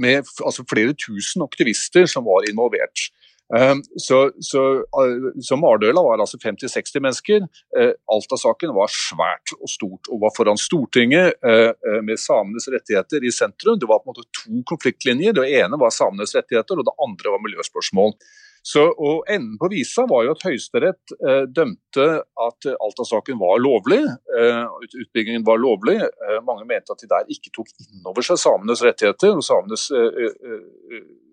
med 0.00 0.16
altså, 0.24 0.64
flere 0.64 0.96
tusen 0.96 1.44
aktivister 1.44 2.08
som 2.08 2.24
var 2.28 2.48
involvert. 2.48 3.10
Ehm, 3.54 3.82
så, 3.96 4.30
så, 4.40 4.62
eh, 4.74 5.28
så 5.40 5.56
Mardøla 5.56 6.02
var 6.02 6.18
altså 6.18 6.38
50-60 6.42 7.02
mennesker. 7.02 7.46
Eh, 7.78 7.92
Alta-saken 8.10 8.72
var 8.74 8.90
svært 8.90 9.54
og 9.60 9.70
stort 9.70 10.10
og 10.10 10.24
var 10.24 10.34
foran 10.36 10.58
Stortinget 10.58 11.38
eh, 11.46 12.00
med 12.02 12.18
samenes 12.18 12.66
rettigheter 12.72 13.22
i 13.22 13.34
sentrum. 13.34 13.78
Det 13.78 13.90
var 13.90 14.02
på 14.02 14.10
en 14.10 14.16
måte 14.16 14.26
to 14.42 14.64
konfliktlinjer. 14.72 15.36
Det 15.36 15.46
ene 15.60 15.78
var 15.78 15.94
samenes 15.94 16.34
rettigheter, 16.34 16.80
og 16.80 16.88
det 16.88 16.98
andre 17.06 17.36
var 17.36 17.46
miljøspørsmål. 17.46 18.18
Så, 18.66 18.82
og 18.82 19.28
Enden 19.30 19.60
på 19.60 19.68
visa 19.70 20.02
var 20.10 20.24
jo 20.26 20.32
at 20.34 20.42
Høyesterett 20.42 21.12
eh, 21.20 21.44
dømte 21.46 22.06
at 22.42 22.66
Alta-saken 22.72 23.38
var 23.38 23.60
lovlig. 23.62 24.00
Eh, 24.02 24.64
utbyggingen 25.04 25.46
var 25.46 25.60
lovlig. 25.62 26.00
Eh, 26.02 26.40
mange 26.42 26.66
mente 26.66 26.90
at 26.90 27.04
de 27.04 27.06
der 27.12 27.30
ikke 27.30 27.54
tok 27.54 27.70
inn 27.84 28.02
over 28.02 28.26
seg 28.26 28.40
samenes 28.42 28.82
rettigheter 28.82 29.38
og 29.38 29.46
samenes, 29.46 29.86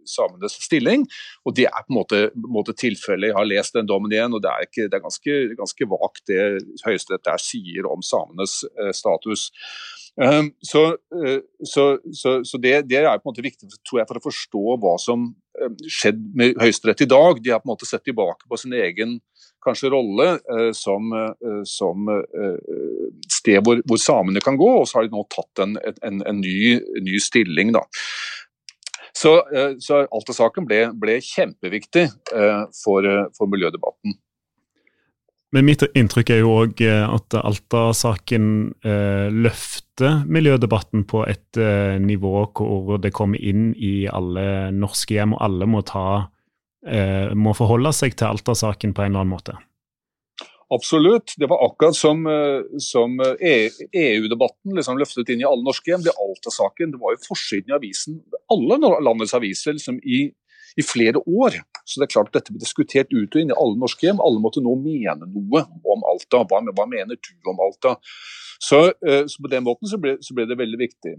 samenes 0.10 0.58
stilling. 0.66 1.08
Og 1.46 1.56
Det 1.56 1.68
er 1.70 1.86
på 1.86 1.94
en 1.94 2.00
måte, 2.00 2.22
måte 2.36 2.76
tilfellet. 2.78 3.32
Jeg 3.32 3.38
har 3.38 3.50
lest 3.50 3.78
den 3.78 3.90
dommen 3.90 4.12
igjen, 4.14 4.34
og 4.34 4.44
det 4.44 4.52
er, 4.52 4.68
ikke, 4.68 4.88
det 4.88 5.00
er 5.00 5.08
ganske, 5.08 5.40
ganske 5.60 5.90
vagt 5.90 6.24
det 6.30 6.42
Høyesterett 6.86 7.26
der 7.28 7.42
sier 7.42 7.90
om 7.90 8.04
samenes 8.06 8.62
eh, 8.80 8.94
status. 8.96 9.52
Um, 10.16 10.52
så, 10.62 10.98
uh, 11.16 11.40
så, 11.66 11.98
så, 12.14 12.44
så 12.46 12.58
det, 12.62 12.84
det, 12.86 13.00
er 13.02 13.18
på 13.18 13.26
en 13.26 13.32
måte 13.32 13.42
viktig 13.42 13.66
tror 13.82 14.04
jeg, 14.04 14.08
for 14.12 14.20
å 14.20 14.26
forstå 14.28 14.76
hva 14.84 14.92
som 15.02 15.24
um, 15.34 15.78
skjedde 15.90 16.38
med 16.38 16.60
Høyesterett 16.62 17.02
i 17.02 17.10
dag. 17.10 17.42
De 17.42 17.54
har 17.54 17.64
på 17.64 17.66
en 17.66 17.74
måte 17.74 17.90
sett 17.90 18.06
tilbake 18.06 18.46
på 18.50 18.60
sin 18.62 18.76
egen 18.78 19.18
kanskje 19.66 19.90
rolle 19.90 20.36
uh, 20.38 20.70
som, 20.78 21.10
uh, 21.18 21.64
som 21.66 22.12
sted 23.32 23.64
hvor, 23.66 23.82
hvor, 23.90 24.02
samene 24.02 24.44
kan 24.44 24.60
gå, 24.60 24.70
og 24.84 24.86
så 24.86 25.00
har 25.00 25.08
de 25.08 25.16
nå 25.16 25.26
tatt 25.34 25.64
en, 25.66 25.80
en, 25.82 26.22
en 26.30 26.42
ny, 26.44 26.78
ny, 27.02 27.18
stilling. 27.24 27.74
da. 27.74 27.82
Så, 29.14 29.36
så 29.80 30.04
Alta-saken 30.10 30.66
ble, 30.66 30.88
ble, 30.98 31.20
kjempeviktig 31.22 32.08
for, 32.82 33.06
for 33.38 33.52
miljødebatten. 33.52 34.16
Men 35.54 35.68
mitt 35.68 35.84
inntrykk 35.94 36.32
er 36.34 36.40
jo 36.42 36.54
òg 36.64 36.82
eh, 36.82 37.04
at 37.06 37.36
Alta-saken 37.38 38.46
eh, 38.82 39.28
løfter 39.30 40.24
miljødebatten 40.26 41.04
på 41.10 41.22
et 41.30 41.60
eh, 41.62 42.00
nivå 42.02 42.48
hvor 42.58 42.98
det 43.02 43.14
kommer 43.14 43.38
inn 43.38 43.70
i 43.78 44.08
alle 44.10 44.72
norske 44.74 45.14
hjem, 45.14 45.36
og 45.38 45.44
alle 45.46 45.68
må, 45.70 45.84
ta, 45.86 46.32
eh, 46.90 47.30
må 47.38 47.54
forholde 47.58 47.94
seg 47.94 48.18
til 48.18 48.32
Alta-saken 48.32 48.98
på 48.98 49.06
en 49.06 49.12
eller 49.12 49.28
annen 49.28 49.36
måte. 49.36 49.60
Absolutt. 50.74 51.36
Det 51.38 51.50
var 51.52 51.62
akkurat 51.68 51.96
som, 51.96 52.24
eh, 52.28 52.64
som 52.82 53.20
EU-debatten 53.22 54.74
liksom 54.78 54.98
løftet 54.98 55.30
inn 55.30 55.44
i 55.44 55.48
alle 55.50 55.66
norske 55.66 55.92
hjem. 55.92 56.06
Det 56.06 56.16
Alta-saken 56.18 56.96
det 56.96 57.02
var 57.02 57.14
jo 57.14 57.26
forsiden 57.28 57.70
i 57.70 57.78
avisen, 57.78 58.22
alle 58.54 58.80
landets 58.82 59.36
aviser 59.38 59.78
liksom 59.78 60.00
i 60.02 60.32
i 60.76 60.84
flere 60.84 61.18
år. 61.18 61.60
Så 61.86 62.00
det 62.00 62.08
er 62.08 62.14
klart 62.14 62.32
at 62.32 62.40
Dette 62.40 62.54
ble 62.54 62.64
diskutert 62.64 63.12
ut 63.14 63.36
og 63.36 63.42
inn 63.42 63.52
i 63.52 63.60
alle 63.60 63.80
norske 63.80 64.08
hjem. 64.08 64.22
Alle 64.24 64.42
måtte 64.44 64.64
nå 64.64 64.76
mene 64.80 65.28
noe 65.28 65.66
om 65.84 66.06
Alta. 66.10 66.44
Hva, 66.48 66.62
hva 66.72 66.88
mener 66.90 67.20
du 67.20 67.52
om 67.52 67.62
Alta? 67.68 67.98
Så, 68.64 68.80
eh, 68.86 69.26
så, 69.28 69.42
på 69.44 69.50
den 69.52 69.66
måten 69.66 69.90
så 69.92 69.98
ble, 70.00 70.16
så 70.24 70.36
ble, 70.36 70.46
det 70.48 70.56
veldig 70.60 70.80
viktig. 70.80 71.14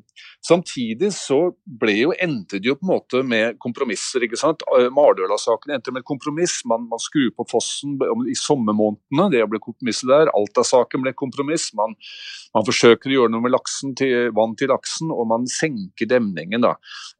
Samtidig 0.45 1.11
så 1.13 1.39
ble 1.81 1.97
jo, 1.99 2.13
endte 2.25 2.61
det 2.63 2.71
jo 2.71 2.77
på 2.79 2.87
en 2.87 2.93
måte 2.95 3.21
med 3.27 3.59
kompromisser. 3.61 4.25
ikke 4.25 4.39
sant? 4.41 4.65
Eh, 4.79 4.89
Mardøla-saken 4.95 5.75
endte 5.77 5.93
med 5.93 6.07
kompromiss. 6.09 6.63
Man, 6.71 6.87
man 6.89 7.03
skrur 7.03 7.35
på 7.37 7.47
fossen 7.51 7.99
i 8.31 8.37
sommermånedene, 8.39 9.29
det 9.35 9.45
ble 9.53 9.61
kompromisset 9.61 10.09
der. 10.09 10.33
Alta-saken 10.33 11.05
ble 11.05 11.13
kompromiss. 11.21 11.69
Man, 11.77 11.97
man, 12.57 12.65
forsøker 12.65 13.13
å 13.13 13.19
gjøre 13.19 13.35
noe 13.35 13.45
med 13.45 13.59
til, 14.01 14.31
vann 14.37 14.57
til 14.57 14.73
laksen, 14.73 15.13
og 15.13 15.29
man 15.29 15.45
senker 15.51 16.09
demningen. 16.09 16.65
da, 16.65 16.75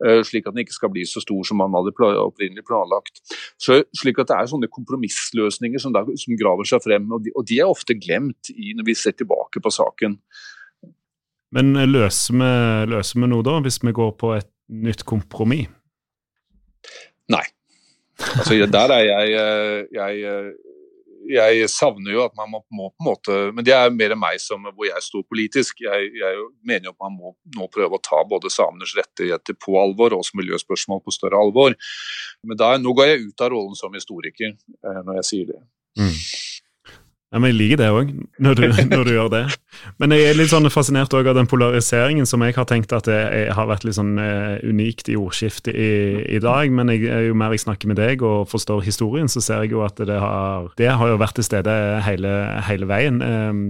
eh, 0.07 0.23
Slik 0.25 0.49
at 0.49 0.57
den 0.57 0.65
ikke 0.65 0.79
skal 0.79 0.95
bli 0.95 1.05
så 1.05 1.21
stor 1.21 1.45
som 1.45 1.61
man 1.61 1.77
hadde 1.77 1.93
opprinnelig 2.25 2.65
planlagt. 2.65 3.21
Så, 3.61 3.83
slik 3.93 4.19
at 4.23 4.33
det 4.33 4.39
er 4.41 4.49
sånne 4.49 4.73
kompromissløsninger 4.73 5.83
som, 5.83 5.93
der, 5.93 6.09
som 6.17 6.41
graver 6.41 6.65
seg 6.65 6.81
frem, 6.85 7.13
og 7.13 7.27
de, 7.27 7.35
og 7.37 7.45
de 7.51 7.61
er 7.61 7.69
ofte 7.69 7.97
glemt 7.99 8.55
i, 8.55 8.73
når 8.73 8.89
vi 8.89 8.97
ser 8.97 9.13
tilbake 9.13 9.61
på 9.61 9.73
saken. 9.75 10.14
Men 11.55 11.75
løser 11.87 12.35
vi, 12.35 12.51
løser 12.91 13.21
vi 13.21 13.31
noe 13.31 13.47
da, 13.47 13.61
hvis 13.63 13.79
vi 13.85 13.95
går 13.95 14.15
på 14.19 14.35
et 14.35 14.51
nytt 14.75 15.05
kompromiss? 15.07 15.71
Nei. 17.31 17.45
Altså, 18.21 18.57
der 18.71 18.93
er 18.95 19.05
jeg, 19.07 19.87
jeg, 19.95 20.55
jeg 21.31 21.69
savner 21.73 22.15
jo 22.15 22.23
at 22.25 22.35
man 22.39 22.51
må, 22.53 22.61
må, 22.75 22.89
på 22.93 23.03
en 23.03 23.09
måte 23.09 23.37
Men 23.57 23.67
det 23.67 23.75
er 23.75 23.93
mer 23.95 24.15
meg 24.19 24.39
som 24.43 24.63
hvor 24.69 24.87
jeg 24.87 25.03
står 25.03 25.25
politisk. 25.31 25.83
Jeg, 25.85 26.11
jeg 26.21 26.45
mener 26.67 26.91
jo 26.91 26.95
at 26.95 27.07
man 27.07 27.17
må 27.17 27.35
nå 27.57 27.69
prøve 27.75 27.99
å 27.99 28.05
ta 28.05 28.21
både 28.29 28.53
samenes 28.53 28.95
rettigheter 28.99 29.59
på 29.59 29.77
alvor 29.81 30.15
og 30.15 30.25
også 30.25 30.39
miljøspørsmål 30.41 31.03
på 31.05 31.15
større 31.15 31.41
alvor. 31.41 31.77
Men 32.45 32.61
da, 32.61 32.75
nå 32.81 32.95
går 32.97 33.13
jeg 33.13 33.29
ut 33.29 33.47
av 33.47 33.55
rollen 33.55 33.79
som 33.79 33.95
historiker 33.97 34.53
eh, 34.53 35.01
når 35.07 35.23
jeg 35.23 35.31
sier 35.31 35.53
det. 35.55 35.61
Mm. 36.01 36.15
Ja, 37.35 37.41
men 37.43 37.51
Jeg 37.51 37.57
liker 37.59 37.79
det 37.81 37.87
òg, 37.91 38.11
når, 38.39 38.61
når, 38.95 39.09
du 39.09 39.11
gjør 39.11 39.31
det. 39.33 39.43
Men 39.99 40.15
jeg 40.15 40.29
er 40.29 40.37
litt 40.39 40.53
sånn 40.53 40.71
fascinert 40.71 41.15
av 41.19 41.33
den 41.35 41.49
polariseringen 41.51 42.29
som 42.31 42.45
jeg 42.47 42.55
har 42.55 42.69
tenkt 42.71 42.95
at 42.95 43.09
det 43.11 43.49
har 43.57 43.67
vært 43.67 43.83
litt 43.83 43.97
sånn 43.97 44.13
uh, 44.23 44.55
unikt 44.63 45.11
i 45.11 45.17
ordskiftet 45.19 45.75
i, 45.75 45.91
i, 46.31 46.39
dag. 46.39 46.71
Men 46.71 46.93
jeg, 46.95 47.03
jo 47.27 47.35
mer 47.35 47.57
jeg 47.57 47.65
snakker 47.65 47.91
med 47.91 47.99
deg 47.99 48.23
og 48.23 48.47
forstår 48.53 48.85
historien, 48.87 49.27
så 49.27 49.43
ser 49.43 49.67
jeg 49.67 49.75
jo 49.75 49.83
at 49.83 49.99
det 49.99 50.21
har, 50.23 50.71
det 50.79 50.93
har 50.95 51.11
jo 51.11 51.19
vært 51.19 51.35
til 51.41 51.49
stede 51.49 51.75
hele, 52.07 52.37
hele 52.69 52.87
veien. 52.87 53.19
Um, 53.19 53.67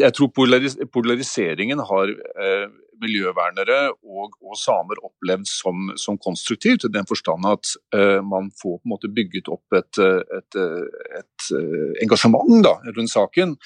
jeg 0.00 0.16
tror 0.16 0.32
polaris 0.32 0.80
polariseringen 0.96 1.84
har 1.84 2.16
uh, 2.16 2.64
miljøvernere 3.02 3.80
og, 3.92 4.36
og 4.42 4.58
samer 4.60 5.00
opplevd 5.04 5.48
som, 5.50 5.90
som, 6.00 6.18
konstruktivt, 6.22 6.86
i 6.86 6.92
den 6.92 7.08
forstand 7.08 7.46
at 7.48 7.74
uh, 7.96 8.20
man 8.24 8.50
får 8.60 8.78
på 8.78 8.86
en 8.86 8.94
måte 8.94 9.12
bygget 9.12 9.50
opp 9.52 9.76
et, 9.76 10.00
et, 10.00 10.58
et, 10.60 11.20
et 11.20 11.50
uh, 11.52 11.92
engasjement 12.04 12.64
da, 12.64 12.78
rundt 12.96 13.12
saken. 13.12 13.56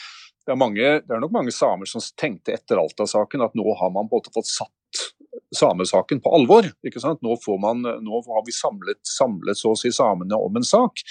Det 0.40 0.54
er, 0.54 0.58
mange, 0.58 0.82
det 1.04 1.14
er, 1.14 1.22
nok 1.22 1.34
mange 1.36 1.54
samer 1.54 1.86
som 1.86 2.02
tenkte 2.18 2.56
etter 2.56 2.80
Alta-saken 2.80 3.44
at 3.44 3.56
nå 3.58 3.66
har 3.78 3.92
man 3.94 4.08
på 4.08 4.18
en 4.18 4.22
måte 4.22 4.34
fått 4.34 4.50
satt 4.50 5.04
samesaken 5.56 6.20
på 6.22 6.32
alvor. 6.34 6.66
ikke 6.86 7.02
sant? 7.02 7.20
Nå, 7.22 7.36
man, 7.62 7.82
nå 7.82 8.22
har 8.26 8.44
vi 8.46 8.54
samlet, 8.54 9.00
samlet, 9.06 9.58
så 9.58 9.74
å 9.74 9.78
si 9.78 9.92
samene 9.94 10.38
om 10.38 10.56
en 10.58 10.66
sak. 10.66 11.02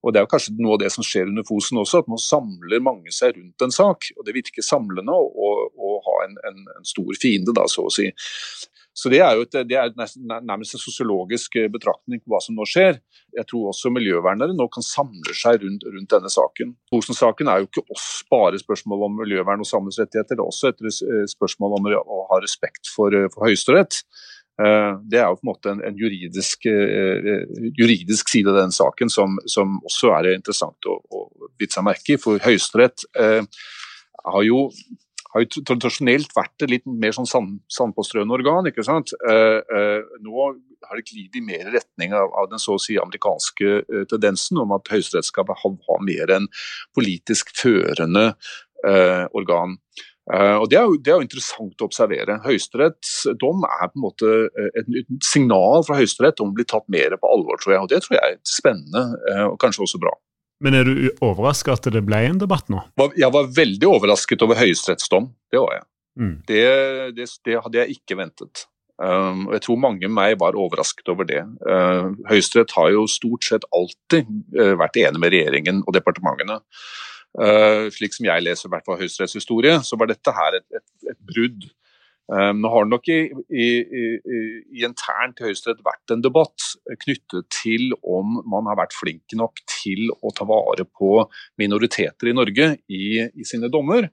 Og 0.00 0.12
Det 0.12 0.20
er 0.20 0.24
jo 0.24 0.32
kanskje 0.32 0.54
noe 0.58 0.76
av 0.76 0.82
det 0.82 0.90
som 0.94 1.04
skjer 1.04 1.28
under 1.28 1.44
Fosen 1.48 1.80
også, 1.80 2.02
at 2.02 2.10
nå 2.10 2.16
samler 2.20 2.84
mange 2.84 3.12
seg 3.12 3.36
rundt 3.36 3.64
en 3.64 3.74
sak. 3.74 4.10
og 4.16 4.24
Det 4.26 4.36
virker 4.36 4.64
samlende 4.64 5.12
og, 5.12 5.76
en, 6.24 6.36
en, 6.48 6.60
en, 6.76 6.86
stor 6.86 7.10
fiende, 7.20 7.54
da, 7.56 7.66
så 7.70 7.86
å 7.88 7.94
si. 7.94 8.08
Så 9.00 9.08
Det 9.08 9.20
er 9.22 9.36
jo 9.38 9.44
et, 9.46 9.56
det 9.68 9.76
er 9.78 9.92
nærmest 9.94 10.74
en 10.74 10.82
sosiologisk 10.82 11.56
eh, 11.60 11.70
betraktning 11.72 12.20
på 12.20 12.32
hva 12.32 12.40
som 12.42 12.58
nå 12.58 12.66
skjer. 12.68 12.98
Jeg 13.36 13.46
tror 13.48 13.70
også 13.70 13.92
miljøvernere 13.94 14.56
nå 14.56 14.66
kan 14.74 14.84
samle 14.84 15.34
seg 15.36 15.62
rundt, 15.62 15.86
rundt 15.86 16.10
denne 16.10 16.32
saken. 16.32 16.74
Fosen-saken 16.92 17.48
er 17.48 17.62
jo 17.62 17.70
ikke 17.70 17.86
oss 17.94 18.08
bare 18.32 18.60
spørsmål 18.60 19.06
om 19.06 19.16
miljøvern 19.22 19.62
og 19.62 19.70
samfunnets 19.70 20.02
rettigheter, 20.02 20.36
det 20.36 20.44
er 20.44 20.50
også 20.50 20.72
et 20.72 20.84
eh, 20.90 21.24
spørsmål 21.30 21.78
om 21.78 21.88
å 22.02 22.20
ha 22.32 22.42
respekt 22.42 22.90
for, 22.90 23.14
eh, 23.14 23.30
for 23.32 23.48
Høyesterett. 23.48 24.02
Det 24.60 25.16
er 25.16 25.30
jo 25.30 25.36
på 25.38 25.46
en 25.46 25.48
måte 25.48 25.70
en, 25.70 25.78
en 25.88 25.94
juridisk, 25.96 26.66
juridisk, 27.78 28.28
side 28.28 28.50
av 28.52 28.58
den 28.58 28.74
saken 28.76 29.08
som, 29.08 29.38
som 29.48 29.78
også 29.88 30.10
er 30.18 30.34
interessant 30.34 30.84
å, 30.84 30.98
å 31.00 31.48
bite 31.56 31.78
seg 31.78 31.86
merke 31.86 32.12
i. 32.12 32.18
For 32.20 32.42
Høyesterett 32.44 33.06
har 33.16 34.44
jo 34.44 34.66
har 35.30 35.44
jo 35.44 35.62
tradisjonelt 35.66 36.32
vært 36.34 36.64
et 36.64 36.72
litt 36.72 36.86
mer 36.88 37.14
sånn 37.14 37.28
sand, 37.28 37.60
sandpåstrøende 37.70 38.34
organ. 38.34 38.66
ikke 38.70 38.84
sant? 38.86 39.12
Eh, 39.30 39.58
eh, 39.62 40.16
nå 40.24 40.48
har 40.88 40.98
det 40.98 41.06
glidd 41.10 41.38
i 41.38 41.44
mer 41.44 41.70
retning 41.74 42.14
av, 42.16 42.32
av, 42.34 42.48
den 42.50 42.62
så 42.62 42.76
å 42.76 42.82
si 42.82 42.98
amerikanske 42.98 43.72
eh, 43.80 44.06
tendensen 44.10 44.58
om 44.62 44.74
at 44.76 44.90
Høyesterett 44.90 45.28
skal 45.28 45.50
ha, 45.50 45.98
mer 46.02 46.34
enn 46.34 46.48
politisk 46.96 47.52
førende 47.56 48.32
eh, 48.86 49.26
organ. 49.36 49.76
Eh, 50.30 50.56
og 50.56 50.66
det 50.70 50.80
er, 50.80 50.88
jo, 50.88 50.98
det 50.98 51.12
er, 51.12 51.20
jo, 51.20 51.26
interessant 51.28 51.82
å 51.82 51.90
observere. 51.90 52.40
Høyesteretts 52.46 53.14
dom 53.40 53.62
er 53.68 53.86
på 53.90 54.00
en 54.00 54.06
måte 54.08 54.32
eh, 54.50 54.72
et, 54.82 54.90
et 55.02 55.14
signal 55.26 55.86
fra 55.86 56.00
Høyesterett 56.00 56.42
om 56.42 56.50
å 56.50 56.58
bli 56.58 56.66
tatt 56.66 56.88
mer 56.92 57.14
på 57.20 57.30
alvor, 57.30 57.60
tror 57.62 57.76
jeg. 57.76 57.84
Og 57.86 57.92
det 57.94 58.02
tror 58.02 58.18
jeg 58.18 58.34
er 58.34 58.42
spennende, 58.46 59.06
og 59.46 59.58
kanskje 59.62 59.86
også 59.86 60.02
bra. 60.02 60.16
Men 60.60 60.76
er 60.76 60.88
du 60.88 61.08
overraska 61.24 61.74
at 61.76 61.88
det 61.92 62.02
ble 62.04 62.20
en 62.28 62.40
debatt 62.40 62.68
nå? 62.72 62.82
Jeg 63.18 63.32
var 63.32 63.48
veldig 63.56 63.88
overrasket 63.88 64.42
over 64.44 64.60
Høyesteretts 64.60 65.08
dom. 65.12 65.30
Det 65.52 65.60
var 65.62 65.78
jeg. 65.78 65.86
Mm. 66.20 66.34
Det, 66.48 66.64
det, 67.16 67.28
det, 67.46 67.56
hadde 67.64 67.80
jeg 67.80 67.96
ikke 67.96 68.18
ventet. 68.20 68.66
Um, 69.00 69.46
og 69.48 69.54
Jeg 69.56 69.64
tror 69.64 69.80
mange 69.80 70.04
med 70.04 70.12
meg 70.18 70.36
var 70.42 70.58
overrasket 70.60 71.08
over 71.08 71.28
det. 71.28 71.40
Uh, 71.64 72.12
Høyesterett 72.28 72.74
har 72.76 72.90
jo 72.92 73.06
stort 73.08 73.46
sett 73.48 73.64
alltid 73.72 74.28
uh, 74.58 74.74
vært 74.80 75.00
enig 75.00 75.22
med 75.22 75.32
regjeringen 75.32 75.80
og 75.86 75.96
departementene. 75.96 76.60
Uh, 77.40 77.86
slik 77.94 78.12
som 78.12 78.26
jeg 78.28 78.44
leser 78.44 78.72
hvert 78.72 78.84
fall 78.84 79.00
Høyesteretts 79.00 79.38
historie, 79.38 79.78
så 79.86 79.96
var 79.96 80.10
dette 80.10 80.34
her 80.36 80.60
et, 80.60 80.66
et, 80.76 80.88
et 81.14 81.20
brudd 81.30 81.70
nå 82.30 82.70
har 82.70 82.84
det 82.86 82.92
nok 82.92 83.08
i, 83.10 83.18
i, 83.50 83.68
i, 83.82 84.40
internt 84.86 85.40
i 85.40 85.48
Høyesterett 85.48 85.80
vært 85.82 86.12
en 86.14 86.22
debatt 86.22 86.66
knyttet 87.02 87.48
til 87.50 87.90
om 88.06 88.38
man 88.46 88.68
har 88.70 88.78
vært 88.78 88.94
flink 88.94 89.34
nok 89.34 89.58
til 89.66 90.12
å 90.14 90.30
ta 90.36 90.46
vare 90.46 90.86
på 90.86 91.24
minoriteter 91.58 92.30
i 92.30 92.36
Norge 92.36 92.68
i, 92.86 93.18
i 93.26 93.48
sine 93.48 93.70
dommer. 93.72 94.06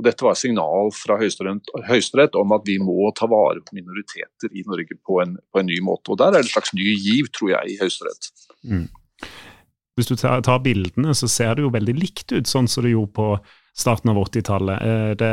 Og 0.00 0.06
dette 0.08 0.24
var 0.24 0.34
et 0.34 0.42
signal 0.42 0.90
fra 0.96 1.18
Høyesterett 1.20 2.36
om 2.40 2.52
at 2.56 2.64
vi 2.66 2.78
må 2.82 3.10
ta 3.16 3.28
vare 3.30 3.62
på 3.64 3.76
minoriteter 3.76 4.52
i 4.52 4.64
Norge 4.66 4.96
på 4.98 5.20
en, 5.24 5.36
på 5.52 5.60
en, 5.60 5.68
ny 5.68 5.78
måte. 5.84 6.12
Og 6.12 6.20
Der 6.20 6.32
er 6.32 6.40
det 6.40 6.46
en 6.48 6.54
slags 6.54 6.72
ny 6.76 6.88
giv, 6.96 7.28
tror 7.36 7.52
jeg, 7.54 7.74
i 7.74 7.78
Høyesterett. 7.80 8.30
Mm. 8.68 8.86
Hvis 9.96 10.08
du 10.08 10.16
tar, 10.16 10.40
tar, 10.44 10.62
bildene, 10.64 11.14
så 11.14 11.28
ser 11.28 11.54
det 11.54 11.66
jo 11.66 11.72
veldig 11.74 11.94
likt 11.98 12.32
ut, 12.32 12.48
sånn 12.48 12.68
som 12.68 12.86
det 12.86 12.94
gjorde 12.94 13.14
på 13.16 13.28
starten 13.76 14.12
av 14.12 14.20
80-tallet. 14.24 14.88
Eh, 14.88 15.12
det 15.20 15.32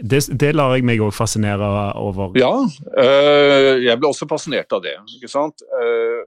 det, 0.00 0.20
det, 0.40 0.54
lar 0.54 0.76
jeg 0.76 0.86
meg 0.86 1.00
òg 1.02 1.12
fascinere 1.14 1.68
over. 1.98 2.34
Ja, 2.38 2.52
øh, 2.62 3.78
jeg 3.82 3.98
ble 3.98 4.10
også 4.10 4.28
fascinert 4.30 4.72
av 4.74 4.82
det. 4.84 4.94
ikke 5.18 5.30
sant? 5.32 5.64
Uh, 5.74 6.22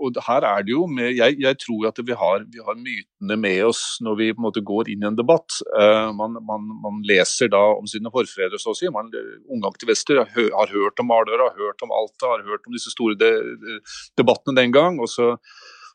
og 0.00 0.16
her 0.24 0.44
er 0.48 0.62
det 0.64 0.72
jo 0.72 0.86
med, 0.88 1.10
jeg, 1.18 1.36
jeg 1.42 1.58
tror 1.60 1.90
at 1.90 1.98
vi 2.06 2.14
har, 2.16 2.44
vi 2.48 2.62
har, 2.64 2.78
mytene 2.80 3.36
med 3.36 3.58
oss 3.66 3.82
når 4.00 4.14
vi 4.16 4.28
på 4.32 4.40
en 4.40 4.46
måte 4.46 4.62
går 4.64 4.88
inn 4.92 5.04
i 5.04 5.08
en 5.10 5.18
debatt. 5.18 5.58
Uh, 5.74 6.14
man, 6.16 6.38
man, 6.46 6.70
man, 6.84 7.02
leser 7.06 7.50
da 7.52 7.60
om 7.74 7.88
sine 7.90 8.12
forfedre, 8.14 8.60
så 8.62 8.72
å 8.72 8.78
si. 8.78 8.88
Man, 8.94 9.10
unge 9.50 9.72
aktivister 9.74 10.22
har, 10.22 10.30
har 10.54 10.72
hørt 10.72 11.02
om 11.02 11.10
Hvaler, 11.10 11.44
har 11.44 11.58
hørt 11.58 11.84
om 11.84 11.92
Alta, 11.96 12.36
har 12.36 12.46
hørt 12.46 12.66
om 12.66 12.78
disse 12.78 12.94
store 12.94 13.18
de, 13.20 13.34
de, 13.60 13.80
debattene 14.20 14.56
den 14.62 14.74
gang. 14.76 15.02
og 15.02 15.10
så 15.12 15.34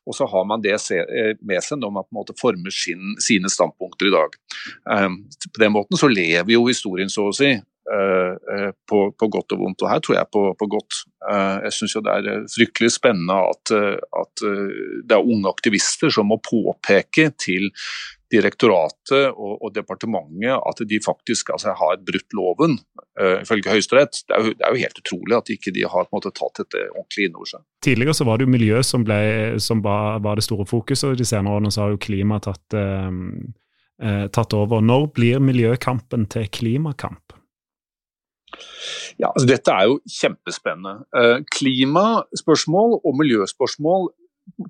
og 0.06 0.16
så 0.16 0.28
har 0.30 0.46
man 0.48 0.64
det 0.64 0.76
eh, 0.94 1.34
med 1.42 1.64
seg 1.66 1.82
når 1.82 1.94
man 1.94 2.06
på 2.06 2.14
en 2.14 2.20
måte 2.22 2.36
former 2.40 2.74
sin, 2.74 3.16
sine 3.22 3.50
standpunkter 3.52 4.10
i 4.10 4.14
dag. 4.14 4.36
Um, 4.86 5.24
på 5.50 5.64
den 5.64 5.74
måten 5.76 6.00
så 6.00 6.10
lever 6.12 6.54
jo 6.54 6.68
historien, 6.70 7.12
så 7.12 7.30
å 7.30 7.36
si. 7.36 7.56
Uh, 7.86 8.72
på, 8.90 9.00
på, 9.14 9.28
godt 9.30 9.54
og 9.54 9.60
vondt, 9.62 9.84
og 9.84 9.92
her 9.92 10.00
tror 10.02 10.16
jeg 10.18 10.30
på, 10.34 10.46
på 10.58 10.68
godt. 10.74 11.04
Jeg 11.26 11.74
syns 11.74 11.94
det 12.06 12.14
er 12.14 12.48
fryktelig 12.54 12.92
spennende 12.94 13.36
at, 13.50 13.72
at 13.74 14.42
det 14.46 15.16
er 15.16 15.26
unge 15.26 15.50
aktivister 15.50 16.12
som 16.14 16.30
må 16.30 16.38
påpeke 16.46 17.32
til 17.42 17.72
direktoratet 18.34 19.36
og, 19.36 19.60
og, 19.60 19.70
departementet 19.76 20.56
at 20.58 20.82
de 20.90 21.00
faktisk 21.04 21.52
altså, 21.54 21.76
har 21.78 22.00
brutt 22.06 22.36
loven, 22.38 22.78
uh, 23.20 23.42
ifølge 23.44 23.74
Høyesterett. 23.74 24.24
Det, 24.26 24.40
det, 24.56 24.66
er 24.66 24.74
jo 24.74 24.82
helt 24.82 25.02
utrolig 25.04 25.38
at 25.38 25.52
ikke 25.54 25.74
de 25.76 25.86
har 25.92 26.10
måte, 26.16 26.34
tatt 26.36 26.64
dette 26.64 26.88
ordentlig 26.96 27.30
inn 27.30 27.38
over 27.38 27.52
seg. 27.54 27.66
Tidligere 27.86 28.18
så 28.18 28.28
var 28.28 28.40
det 28.40 28.48
jo 28.48 28.56
miljø 28.56 28.82
som, 28.86 29.06
ble, 29.06 29.20
som 29.62 29.84
var, 29.86 30.24
var, 30.26 30.40
det 30.40 30.48
store 30.48 30.66
fokuset, 30.70 31.12
og 31.12 31.22
de 31.22 31.28
senere 31.28 31.60
årene 31.60 31.74
så 31.74 31.86
har 31.86 31.94
jo 31.94 32.02
klima 32.02 32.42
tatt, 32.44 32.66
uh, 32.78 33.14
uh, 34.02 34.26
tatt 34.34 34.58
over. 34.58 34.84
Når 34.86 35.10
blir 35.18 35.44
miljøkampen 35.44 36.28
til 36.34 36.50
klimakamp? 36.50 37.38
Ja, 39.20 39.30
altså 39.30 39.48
Dette 39.48 39.74
er 39.74 39.90
jo 39.90 39.98
kjempespennende. 40.12 41.42
Klimaspørsmål 41.58 42.98
og 43.02 43.18
miljøspørsmål 43.20 44.08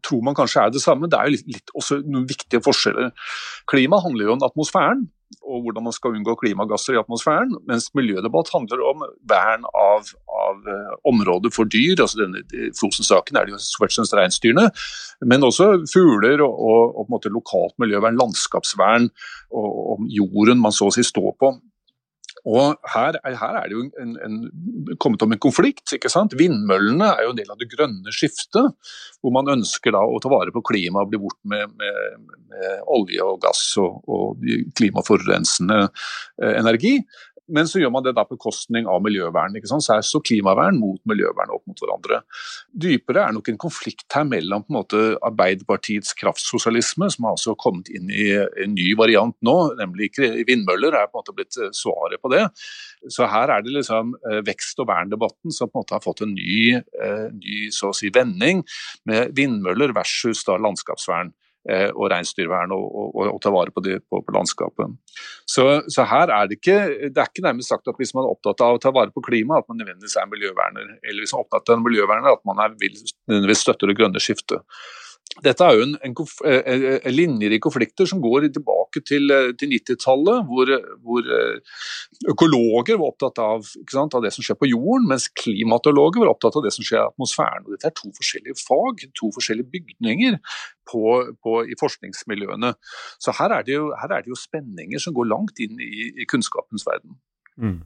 tror 0.05 0.23
man 0.25 0.37
kanskje 0.37 0.63
er 0.63 0.73
det 0.73 0.83
samme. 0.83 1.09
Det 1.11 1.19
er 1.19 1.29
jo 1.29 1.35
litt, 1.35 1.51
litt 1.57 1.75
også 1.75 1.99
noen 2.05 2.27
viktige 2.29 2.63
forskjeller. 2.65 3.11
Klima 3.69 3.99
handler 4.03 4.29
jo 4.29 4.37
om 4.37 4.47
atmosfæren 4.47 5.07
og 5.45 5.65
hvordan 5.65 5.85
man 5.87 5.93
skal 5.93 6.15
unngå 6.17 6.35
klimagasser 6.39 6.95
i 6.95 6.99
atmosfæren, 6.99 7.53
mens 7.69 7.89
miljødebatt 7.97 8.49
handler 8.53 8.81
om 8.85 9.03
vern 9.29 9.65
av, 9.77 10.09
av 10.29 10.61
uh, 10.69 10.95
områder 11.09 11.53
for 11.53 11.69
dyr. 11.69 12.01
altså 12.01 12.21
denne 12.21 12.43
Fosen-saken 12.79 13.37
er 13.37 13.47
det 13.47 13.55
jo 13.55 13.61
fremst 13.79 14.15
reinsdyrene, 14.17 14.67
men 15.25 15.45
også 15.45 15.69
fugler 15.91 16.43
og, 16.45 16.57
og, 16.71 17.13
og 17.13 17.29
lokalt 17.33 17.77
miljøvern, 17.81 18.19
landskapsvern 18.21 19.09
og, 19.51 19.69
og 19.93 20.09
jorden 20.13 20.61
man 20.61 20.75
så 20.75 20.89
å 20.89 20.95
si 20.95 21.05
står 21.05 21.33
på. 21.41 21.55
Og 22.45 22.75
her, 22.93 23.17
her, 23.25 23.57
er 23.57 23.65
det 23.65 23.73
jo 23.73 23.83
en, 24.01 24.11
en, 24.21 24.35
kommet 25.01 25.23
om 25.25 25.33
en 25.33 25.41
konflikt. 25.41 25.95
ikke 25.97 26.11
sant? 26.13 26.35
Vindmøllene 26.37 27.07
er 27.15 27.25
jo 27.25 27.33
en 27.33 27.39
del 27.39 27.49
av 27.49 27.57
det 27.61 27.71
grønne 27.71 28.13
skiftet, 28.13 28.75
hvor 29.19 29.33
man 29.33 29.49
ønsker 29.55 29.95
da 29.95 30.03
å 30.05 30.19
ta 30.21 30.29
vare 30.29 30.53
på 30.53 30.61
klimaet 30.69 31.07
og 31.07 31.13
bli 31.13 31.21
bort 31.23 31.39
med, 31.49 31.73
med, 31.79 32.35
med 32.53 32.83
olje 32.93 33.25
og 33.25 33.39
gass 33.45 33.63
og, 33.81 33.97
og 34.05 34.45
klimaforurensende 34.77 35.87
eh, 35.87 36.53
energi. 36.53 36.99
Men 37.47 37.67
så 37.69 37.79
gjør 37.81 37.91
man 37.93 38.05
det 38.05 38.15
da 38.17 38.23
på 38.25 38.37
kostning 38.41 38.87
av 38.89 39.03
miljøvern. 39.05 39.55
ikke 39.57 39.69
sant? 39.69 39.85
Så 39.85 39.93
er 39.95 40.05
så 40.05 40.21
klimavern 40.23 40.79
mot 40.81 41.01
miljøvern 41.09 41.53
opp 41.53 41.63
mot 41.69 41.81
hverandre. 41.81 42.21
Dypere 42.73 43.27
er 43.27 43.35
nok 43.35 43.51
en 43.51 43.59
konflikt 43.61 44.07
her 44.15 44.25
mellom 44.27 44.65
på 44.65 44.73
en 44.73 44.79
måte 44.79 45.03
Arbeiderpartiets 45.25 46.15
kraftsosialisme, 46.17 47.09
som 47.13 47.27
har 47.27 47.37
altså 47.37 47.55
kommet 47.61 47.91
inn 47.93 48.09
i 48.09 48.31
en 48.33 48.73
ny 48.73 48.91
variant 48.97 49.37
nå, 49.45 49.55
nemlig 49.79 50.11
vindmøller 50.47 50.97
er 50.97 51.09
på 51.11 51.19
en 51.19 51.21
måte 51.21 51.37
blitt 51.37 51.59
eh, 51.61 51.73
svaret 51.75 52.21
på 52.23 52.33
det. 52.33 52.43
Så 53.13 53.29
her 53.29 53.53
er 53.53 53.65
det 53.65 53.77
liksom 53.77 54.15
eh, 54.25 54.41
vekst- 54.47 54.81
og 54.81 54.89
verndebatten 54.89 55.53
som 55.53 55.69
på 55.69 55.77
en 55.77 55.85
måte 55.85 55.97
har 55.97 56.05
fått 56.05 56.25
en 56.25 56.33
ny, 56.33 56.75
eh, 56.81 57.25
ny 57.35 57.69
så 57.75 57.91
å 57.91 57.97
si, 57.97 58.09
vending, 58.13 58.65
med 59.05 59.35
vindmøller 59.37 59.93
versus 59.95 60.41
da 60.47 60.57
landskapsvern. 60.57 61.33
Eh, 61.65 61.87
og 61.97 62.11
reinsdyrvern 62.13 62.69
og, 62.75 62.83
og, 62.85 63.15
og, 63.23 63.37
ta 63.41 63.49
vare 63.49 63.73
på, 63.73 63.81
det, 63.81 63.95
på, 64.05 64.19
på 64.21 64.33
landskapet. 64.35 64.91
Så, 65.49 65.63
så, 65.89 66.03
her 66.05 66.29
er 66.29 66.49
det 66.51 66.59
ikke 66.59 66.75
det 67.09 67.17
er 67.17 67.31
ikke 67.31 67.41
nærmest 67.41 67.71
sagt 67.73 67.89
at 67.89 67.97
hvis 67.97 68.13
man 68.13 68.27
er 68.27 68.35
opptatt 68.35 68.61
av 68.61 68.77
å 68.77 68.81
ta 68.83 68.91
vare 68.93 69.09
på 69.15 69.23
klimaet, 69.25 69.65
at 69.65 69.71
man 69.71 69.81
nødvendigvis 69.81 70.13
er 70.21 70.29
miljøverner. 70.29 70.91
Eller 71.01 71.25
hvis 71.25 71.33
man 71.33 71.41
er 71.41 71.47
opptatt 71.47 71.73
av 71.73 71.81
miljøverner, 71.81 72.37
at 72.37 72.45
man 72.45 72.61
er, 72.61 72.75
nødvendigvis 72.77 73.65
støtter 73.65 73.89
det 73.89 73.97
grønne 73.97 74.21
skiftet. 74.21 74.61
Dette 75.43 75.65
er 75.67 75.75
jo 75.75 75.83
en, 75.83 75.95
en, 76.07 76.13
en, 76.15 76.45
eh, 76.47 76.83
eh, 76.95 77.07
linjer 77.11 77.51
i 77.51 77.59
konflikter 77.59 78.07
som 78.07 78.21
går 78.23 78.45
tilbake 78.55 79.01
til, 79.03 79.27
eh, 79.35 79.49
til 79.59 79.73
90-tallet, 79.73 80.45
hvor, 80.47 80.71
hvor, 81.03 81.27
økologer 82.31 82.95
var 83.01 83.09
opptatt 83.09 83.41
av, 83.43 83.65
sant, 83.91 84.15
av, 84.15 84.23
det 84.23 84.31
som 84.31 84.45
skjer 84.45 84.55
på 84.61 84.69
jorden, 84.69 85.09
mens 85.11 85.27
klimatologer 85.35 86.23
var 86.23 86.31
opptatt 86.31 86.55
av 86.61 86.63
det 86.63 86.71
som 86.75 86.87
skjer 86.87 87.01
i 87.01 87.09
atmosfæren. 87.09 87.65
Og 87.67 87.75
dette 87.75 87.91
er 87.91 87.97
to 87.99 88.13
forskjellige 88.15 88.61
fag, 88.61 89.03
to 89.19 89.31
forskjellige 89.35 89.71
bygninger 89.75 90.39
på, 90.87 91.03
på, 91.43 91.57
i 91.67 91.75
forskningsmiljøene. 91.83 92.71
Så 93.19 93.35
her 93.35 93.57
er, 93.57 93.67
jo, 93.75 93.89
her 93.99 94.15
er, 94.15 94.23
det 94.23 94.31
jo, 94.31 94.39
spenninger 94.39 95.03
som 95.03 95.17
går 95.17 95.27
langt 95.33 95.59
inn 95.59 95.83
i, 95.83 96.13
i 96.15 96.29
kunnskapens 96.31 96.87
verden. 96.87 97.19
Mm. 97.59 97.81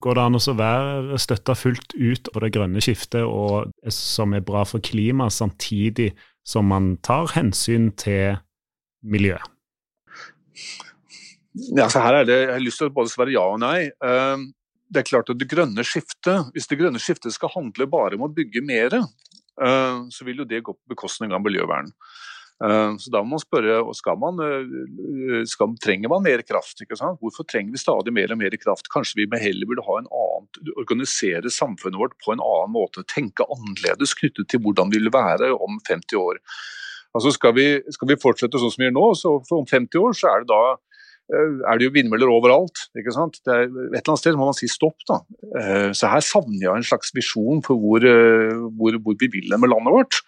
Går 0.00 0.16
det 0.16 0.22
an 0.24 0.38
å 0.38 0.56
være 0.56 1.18
støtta 1.20 1.54
fullt 1.58 1.92
ut 1.92 2.30
på 2.32 2.40
det 2.40 2.52
grønne 2.54 2.80
skiftet, 2.80 3.20
og 3.24 3.68
som 3.92 4.32
er 4.32 4.44
bra 4.44 4.64
for 4.64 4.80
klimaet, 4.80 5.36
samtidig 5.36 6.14
som 6.46 6.70
man 6.72 6.94
tar 7.04 7.28
hensyn 7.34 7.90
til 8.00 8.38
miljøet? 9.04 9.44
Ja, 11.76 11.88
så 11.90 12.00
her 12.04 12.20
er 12.20 12.24
det, 12.24 12.38
Jeg 12.40 12.52
har 12.54 12.62
lyst 12.62 12.78
til 12.80 12.88
å 12.88 12.94
både 12.94 13.10
svare 13.10 13.34
ja 13.34 13.42
og 13.42 13.58
nei. 13.60 13.90
Ehm, 14.06 14.50
det 14.90 15.02
er 15.02 15.08
klart 15.08 15.30
at 15.32 15.38
det 15.38 15.50
grønne 15.50 15.84
skiftet, 15.86 16.50
Hvis 16.54 16.68
det 16.70 16.78
grønne 16.78 17.02
skiftet 17.02 17.34
skal 17.34 17.52
handle 17.54 17.86
bare 17.90 18.16
om 18.16 18.26
å 18.26 18.32
bygge 18.32 18.62
mer, 18.62 18.94
ehm, 19.60 20.08
så 20.10 20.24
vil 20.24 20.38
jo 20.38 20.44
det 20.44 20.62
gå 20.62 20.72
på 20.72 20.94
bekostning 20.94 21.32
av 21.32 21.42
miljøvern. 21.42 21.92
Eh, 22.64 22.96
så 23.00 23.12
da 23.12 23.22
må 23.24 23.36
man 23.36 23.42
spørre 23.42 23.78
skal 23.96 24.18
man, 24.20 24.40
eh, 24.44 25.44
skal, 25.48 25.72
trenger 25.80 26.12
man 26.12 26.24
mer 26.26 26.42
kraft. 26.44 26.82
Hvorfor 26.90 27.46
trenger 27.48 27.72
vi 27.72 27.80
stadig 27.80 28.12
mer 28.12 28.32
og 28.32 28.38
mer 28.38 28.56
kraft? 28.60 28.90
Kanskje 28.92 29.22
vi 29.22 29.40
heller 29.40 29.66
burde 29.66 29.86
ha 29.86 29.98
en 29.98 30.10
annen, 30.10 30.74
organisere 30.76 31.50
samfunnet 31.50 32.00
vårt 32.00 32.18
på 32.24 32.34
en 32.34 32.44
annen 32.44 32.74
måte. 32.76 33.06
Tenke 33.08 33.48
annerledes 33.48 34.14
knyttet 34.14 34.48
til 34.48 34.60
hvordan 34.60 34.92
vi 34.92 35.00
vil 35.00 35.14
være 35.14 35.54
om 35.56 35.80
50 35.88 36.20
år. 36.20 36.42
Altså 37.14 37.32
skal, 37.34 37.56
vi, 37.56 37.66
skal 37.90 38.08
vi 38.12 38.20
fortsette 38.22 38.60
sånn 38.60 38.70
som 38.70 38.82
vi 38.82 38.86
gjør 38.86 38.98
nå, 38.98 39.08
så 39.18 39.32
om 39.56 39.66
50 39.66 39.98
år 39.98 40.12
så 40.14 40.30
er 40.30 40.44
det 40.44 40.52
da 40.52 40.62
Eh, 40.76 40.89
er 41.30 41.78
det 41.78 41.86
jo 41.86 41.92
vindmøller 41.94 42.30
overalt. 42.32 42.86
ikke 42.98 43.14
sant? 43.14 43.38
Et 43.44 43.50
eller 43.50 44.00
annet 44.00 44.22
sted 44.22 44.38
må 44.38 44.48
man 44.48 44.56
si 44.56 44.68
stopp. 44.70 44.98
da. 45.08 45.20
Eh, 45.60 45.90
så 45.96 46.10
her 46.10 46.24
savner 46.24 46.66
jeg 46.66 46.74
en 46.74 46.88
slags 46.90 47.14
visjon 47.16 47.62
for 47.66 47.80
hvor, 47.80 48.04
eh, 48.06 48.56
hvor, 48.78 48.98
hvor 49.04 49.18
vi 49.20 49.30
vil 49.32 49.54
med 49.56 49.70
landet 49.70 49.94
vårt. 49.94 50.20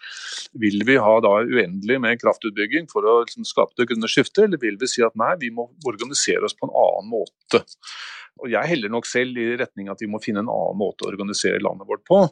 Vil 0.59 0.83
vi 0.87 0.99
ha 1.01 1.13
da 1.23 1.35
uendelig 1.43 1.99
med 2.01 2.21
kraftutbygging 2.23 2.89
for 2.91 3.05
å 3.05 3.19
liksom, 3.23 3.47
skape 3.47 3.75
det 3.79 3.89
grønne 3.91 4.09
skiftet, 4.11 4.45
eller 4.47 4.61
vil 4.61 4.79
vi 4.79 4.89
si 4.89 5.05
at 5.05 5.15
nei, 5.19 5.35
vi 5.41 5.51
må 5.53 5.69
organisere 5.89 6.47
oss 6.47 6.57
på 6.57 6.69
en 6.69 6.75
annen 6.75 7.11
måte. 7.11 7.63
Og 8.41 8.49
Jeg 8.49 8.69
heller 8.71 8.89
nok 8.89 9.05
selv 9.05 9.37
i 9.37 9.53
retning 9.59 9.91
at 9.93 10.01
vi 10.01 10.09
må 10.09 10.19
finne 10.23 10.41
en 10.41 10.49
annen 10.51 10.79
måte 10.79 11.05
å 11.05 11.11
organisere 11.11 11.61
landet 11.61 11.87
vårt 11.89 12.03
på, 12.07 12.23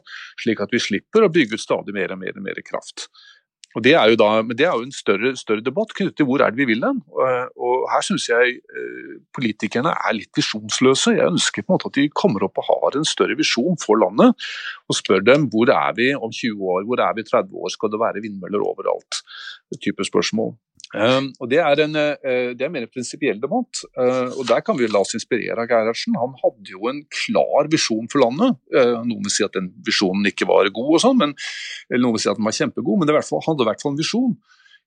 slik 0.42 0.60
at 0.64 0.72
vi 0.74 0.80
slipper 0.82 1.24
å 1.24 1.30
bygge 1.32 1.56
ut 1.56 1.62
stadig 1.62 1.94
mer 1.94 2.14
og 2.14 2.20
mer, 2.24 2.34
og 2.36 2.44
mer 2.44 2.58
kraft. 2.66 3.06
Og 3.76 3.84
det 3.84 3.94
er 3.96 4.10
jo 4.12 4.18
da, 4.20 4.28
det 4.52 4.66
er 4.66 4.74
jo 4.76 4.84
en 4.84 4.94
større, 4.94 5.32
større 5.40 5.64
debatt 5.64 5.94
knyttet 5.96 6.18
til 6.20 6.28
hvor 6.28 6.42
er 6.44 6.52
det 6.52 6.60
vi 6.60 6.68
vil 6.72 6.84
hen. 6.84 7.00
Og 7.12 7.86
her 7.92 8.04
syns 8.04 8.28
jeg 8.28 8.58
eh, 8.60 9.14
politikerne 9.36 9.94
er 9.94 10.16
litt 10.18 10.32
visjonsløse. 10.36 11.14
Jeg 11.16 11.30
ønsker 11.32 11.64
på 11.64 11.72
en 11.72 11.78
måte 11.78 11.88
at 11.92 12.00
de 12.00 12.08
kommer 12.22 12.44
opp 12.44 12.60
og 12.60 12.68
har 12.68 12.98
en 12.98 13.08
større 13.08 13.38
visjon 13.38 13.78
for 13.80 14.00
landet. 14.02 14.36
Og 14.88 14.98
spør 14.98 15.24
dem 15.24 15.48
hvor 15.52 15.72
er 15.72 15.96
vi 15.96 16.10
om 16.12 16.28
20 16.28 16.68
år, 16.74 16.84
hvor 16.88 17.00
er 17.04 17.16
vi 17.16 17.24
30 17.28 17.56
år, 17.56 17.72
skal 17.72 17.94
det 17.94 18.02
være 18.02 18.24
vindmøller 18.24 18.66
overalt? 18.72 19.22
Det 19.72 19.80
type 19.80 20.04
spørsmål. 20.04 20.52
Um, 20.92 21.30
og 21.40 21.48
Det 21.48 21.56
er 21.56 21.80
en, 21.86 21.96
uh, 21.96 22.52
det 22.52 22.66
er 22.66 22.72
mer 22.72 22.84
en 22.84 22.92
prinsipiell 22.92 23.40
debatt. 23.40 23.80
Uh, 23.96 24.28
og 24.36 24.44
Der 24.48 24.60
kan 24.64 24.76
vi 24.76 24.88
la 24.90 25.00
oss 25.00 25.16
inspirere 25.16 25.64
av 25.64 25.70
Gerhardsen. 25.70 26.18
Han 26.20 26.36
hadde 26.42 26.74
jo 26.74 26.88
en 26.90 27.00
klar 27.08 27.70
visjon 27.72 28.10
for 28.12 28.20
landet. 28.24 28.58
Uh, 28.74 29.00
noen 29.00 29.24
vil 29.24 29.32
si 29.32 29.46
at 29.46 29.56
den 29.56 29.70
visjonen 29.86 30.28
ikke 30.28 30.48
var 30.50 30.68
god, 30.68 30.90
og 30.98 31.04
sånn, 31.04 31.20
men, 31.22 31.32
eller 31.88 32.04
noen 32.04 32.18
vil 32.18 32.26
si 32.26 32.32
at 32.32 32.40
den 32.40 32.48
var 32.48 32.58
kjempegod, 32.58 33.00
men 33.00 33.08
det 33.08 33.24
fall, 33.24 33.44
hadde 33.46 33.64
i 33.64 33.70
hvert 33.70 33.84
fall 33.84 33.94
en 33.94 34.02
visjon. 34.02 34.36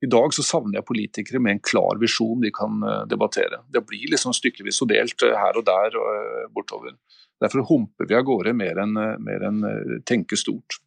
I 0.04 0.12
dag 0.12 0.34
så 0.36 0.44
savner 0.46 0.78
jeg 0.78 0.90
politikere 0.90 1.40
med 1.42 1.56
en 1.56 1.64
klar 1.64 1.98
visjon 1.98 2.42
de 2.44 2.52
kan 2.54 2.82
debattere. 3.10 3.62
Det 3.72 3.80
blir 3.88 4.12
liksom 4.12 4.36
stykkevis 4.36 4.82
og 4.84 4.90
delt 4.92 5.24
her 5.24 5.56
og 5.56 5.64
der 5.66 5.96
og 5.98 6.50
bortover. 6.54 6.98
Derfor 7.42 7.64
humper 7.70 8.10
vi 8.10 8.18
av 8.18 8.26
gårde 8.28 8.52
mer 8.60 8.82
enn 8.84 9.00
en 9.00 9.64
tenke 10.04 10.36
stort. 10.38 10.82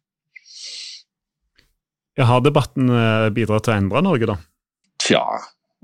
Har 2.21 2.45
debatten 2.45 2.93
bidratt 3.33 3.65
til 3.65 3.73
å 3.73 3.79
endre 3.81 4.05
Norge, 4.05 4.29
da? 4.29 4.37
Tja, 5.09 5.25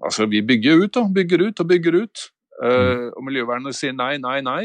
altså 0.06 0.28
vi 0.30 0.44
bygger 0.46 0.86
ut 0.86 1.02
og 1.02 1.14
bygger 1.16 1.48
ut 1.48 1.62
og 1.64 1.70
bygger 1.72 2.02
ut. 2.04 2.30
Uh, 2.62 3.10
og 3.18 3.26
miljøvernet 3.26 3.76
sier 3.76 3.96
nei, 3.96 4.14
nei, 4.22 4.38
nei. 4.46 4.62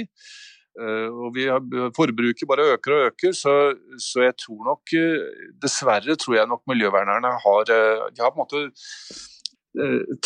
Uh, 0.79 1.09
og 1.09 1.33
vi 1.35 1.49
har, 1.51 1.64
forbruket 1.96 2.46
bare 2.49 2.68
øker 2.77 2.94
og 2.94 3.07
øker, 3.09 3.33
så, 3.35 3.55
så, 3.99 4.23
jeg 4.29 4.37
tror 4.38 4.61
nok 4.68 4.92
uh, 4.94 5.49
Dessverre 5.64 6.14
tror 6.20 6.37
jeg 6.37 6.51
nok 6.51 6.62
miljøvernerne 6.70 7.33
har, 7.42 7.73
de 8.12 8.23
har 8.23 8.31
på 8.31 8.38
en 8.38 8.44
måte 8.44 8.62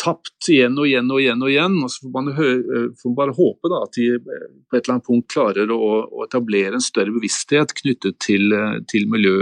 tapt 0.01 0.47
igjen 0.49 0.73
og 0.81 0.87
igjen 0.89 1.09
og 1.13 1.19
igjen. 1.21 1.41
og 1.45 1.51
igjen, 1.51 1.75
og 1.85 1.91
så 1.93 2.01
får 2.01 2.13
man, 2.15 2.29
får 2.33 3.11
man 3.11 3.17
bare 3.19 3.35
håpe 3.37 3.69
da, 3.69 3.81
at 3.85 3.97
de 3.97 4.07
på 4.17 4.31
et 4.73 4.79
eller 4.79 4.93
annet 4.95 5.05
punkt 5.05 5.27
klarer 5.29 5.73
å, 5.73 5.81
å 6.09 6.23
etablere 6.25 6.79
en 6.79 6.83
større 6.83 7.13
bevissthet 7.13 7.75
knyttet 7.77 8.17
til, 8.25 8.55
til 8.89 9.05
miljø, 9.11 9.35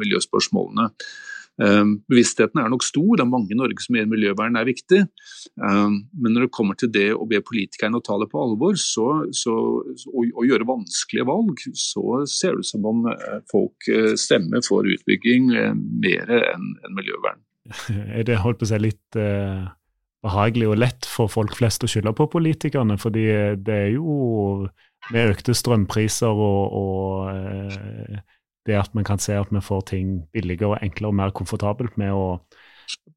miljøspørsmålene. 0.00 0.88
Ehm, 1.60 1.96
bevisstheten 2.08 2.60
er 2.62 2.70
nok 2.72 2.84
stor, 2.86 3.16
det 3.18 3.24
er 3.24 3.30
mange 3.30 3.52
i 3.52 3.58
Norge 3.58 3.82
som 3.84 3.96
mener 3.96 4.08
miljøvern 4.10 4.56
er 4.56 4.68
viktig. 4.68 5.02
Ehm, 5.60 5.96
men 6.16 6.34
når 6.34 6.46
det 6.46 6.54
kommer 6.56 6.78
til 6.78 6.92
det 6.94 7.10
å 7.12 7.26
be 7.28 7.42
politikerne 7.44 8.00
å 8.00 8.04
ta 8.04 8.16
det 8.22 8.30
på 8.32 8.40
alvor 8.40 8.78
så, 8.80 9.08
så, 9.36 9.56
og, 9.84 10.22
og, 10.30 10.44
gjøre 10.48 10.68
vanskelige 10.68 11.28
valg, 11.28 11.64
så 11.76 12.22
ser 12.30 12.56
det 12.56 12.64
ut 12.64 12.70
som 12.70 12.88
om 12.88 13.04
eh, 13.12 13.42
folk 13.52 13.90
eh, 13.92 14.14
stemmer 14.20 14.64
for 14.66 14.88
utbygging 14.88 15.52
eh, 15.56 15.74
mer 15.76 16.32
enn 16.40 16.72
en 16.86 16.96
miljøvern. 16.96 17.44
Er 18.16 18.24
det 18.26 18.40
holdt 18.40 18.62
på 18.62 18.66
å 18.66 18.72
si 18.72 18.80
litt 18.80 19.20
eh, 19.20 19.68
behagelig 20.24 20.70
og 20.70 20.80
lett 20.80 21.08
for 21.08 21.30
folk 21.32 21.52
flest 21.58 21.84
å 21.84 21.90
skylde 21.90 22.14
på 22.16 22.28
politikerne? 22.32 22.96
Fordi 23.00 23.26
det 23.60 23.76
er 23.86 23.92
jo 23.98 24.66
med 25.12 25.34
økte 25.34 25.54
strømpriser 25.56 26.40
og, 26.48 26.76
og 26.80 27.30
eh, 27.34 28.20
det 28.68 28.76
at 28.76 28.94
man 28.94 29.06
kan 29.06 29.20
se 29.22 29.36
at 29.38 29.50
vi 29.52 29.62
får 29.64 29.86
ting 29.92 30.12
billigere, 30.34 30.74
og 30.74 30.84
enklere 30.84 31.12
og 31.12 31.18
mer 31.20 31.34
komfortabelt 31.36 31.96
med 32.00 32.12
å 32.12 32.40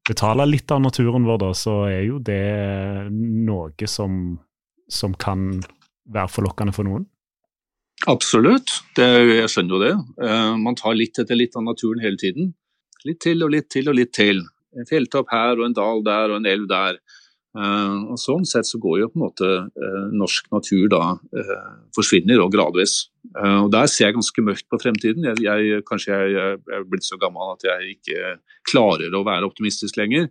betale 0.06 0.46
litt 0.48 0.70
av 0.72 0.82
naturen 0.84 1.26
vår, 1.26 1.40
da, 1.42 1.50
så 1.56 1.78
er 1.88 2.02
jo 2.06 2.20
det 2.22 3.10
noe 3.12 3.88
som, 3.90 4.38
som 4.88 5.16
kan 5.20 5.50
være 6.04 6.32
forlokkende 6.32 6.74
for 6.76 6.88
noen. 6.88 7.06
Absolutt, 8.10 8.70
det, 8.98 9.06
jeg 9.38 9.50
skjønner 9.52 9.76
jo 9.76 9.80
det. 9.80 9.94
Uh, 10.20 10.54
man 10.60 10.76
tar 10.76 10.96
litt 10.98 11.18
etter 11.20 11.38
litt 11.38 11.56
av 11.56 11.64
naturen 11.64 12.02
hele 12.04 12.20
tiden. 12.20 12.52
Litt 13.08 13.22
til 13.24 13.44
og 13.44 13.52
litt 13.54 13.70
til 13.72 13.88
og 13.88 13.96
litt 13.96 14.12
til. 14.16 14.42
En 14.74 14.88
fjelltopp 14.88 15.30
her 15.32 15.60
og 15.60 15.68
en 15.68 15.76
dal 15.76 16.02
der 16.04 16.32
og 16.32 16.40
en 16.40 16.48
elv 16.50 16.66
der. 16.68 16.98
Uh, 17.54 18.10
og 18.10 18.18
Sånn 18.18 18.42
sett 18.50 18.66
så 18.66 18.80
går 18.82 18.96
jo 18.98 19.08
på 19.12 19.18
en 19.18 19.24
måte 19.28 19.48
uh, 19.62 20.06
norsk 20.10 20.48
natur 20.50 20.88
da 20.90 21.02
uh, 21.14 21.66
forsvinner, 21.94 22.40
og 22.42 22.50
gradvis. 22.50 22.96
og 23.38 23.68
Der 23.70 23.86
ser 23.90 24.08
jeg 24.08 24.16
ganske 24.16 24.42
mørkt 24.42 24.66
på 24.70 24.80
fremtiden. 24.82 25.28
Jeg, 25.30 25.44
jeg, 25.46 25.84
kanskje 25.86 26.16
jeg, 26.16 26.32
jeg, 26.34 26.58
er 26.74 26.88
blitt 26.90 27.06
så 27.06 27.18
gammel 27.20 27.54
at 27.54 27.62
jeg 27.68 27.94
ikke 27.94 28.34
klarer 28.66 29.14
å 29.14 29.22
være 29.26 29.46
optimistisk 29.46 30.00
lenger. 30.00 30.26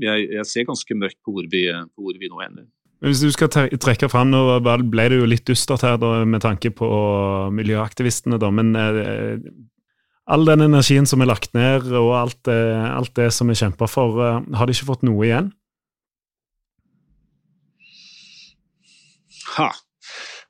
Jeg, 0.00 0.24
jeg 0.32 0.48
ser 0.48 0.66
ganske 0.68 0.96
mørkt 0.96 1.20
på 1.24 1.36
hvor 1.36 1.44
vi, 1.52 1.68
på 1.68 2.06
hvor 2.06 2.16
vi 2.16 2.32
nå 2.32 2.40
ender. 2.46 2.66
Hvis 3.04 3.20
du 3.20 3.28
skal 3.30 3.52
trekke 3.52 4.08
fram, 4.08 4.32
nå 4.32 4.56
ble 4.64 5.06
det 5.12 5.20
jo 5.20 5.28
litt 5.28 5.44
dystert 5.46 5.84
her 5.84 6.00
da, 6.00 6.24
med 6.24 6.40
tanke 6.40 6.72
på 6.72 6.88
miljøaktivistene, 7.52 8.40
da, 8.40 8.48
men 8.48 8.72
all 10.26 10.48
den 10.48 10.64
energien 10.64 11.06
som 11.06 11.20
er 11.20 11.28
lagt 11.28 11.52
ned 11.54 11.92
og 11.92 12.14
alt, 12.16 12.48
alt 12.48 13.12
det 13.20 13.28
som 13.36 13.52
er 13.52 13.60
kjempa 13.60 13.86
for, 13.92 14.24
har 14.56 14.66
de 14.66 14.74
ikke 14.74 14.88
fått 14.88 15.04
noe 15.06 15.28
igjen? 15.28 15.52
Ha. 19.56 19.70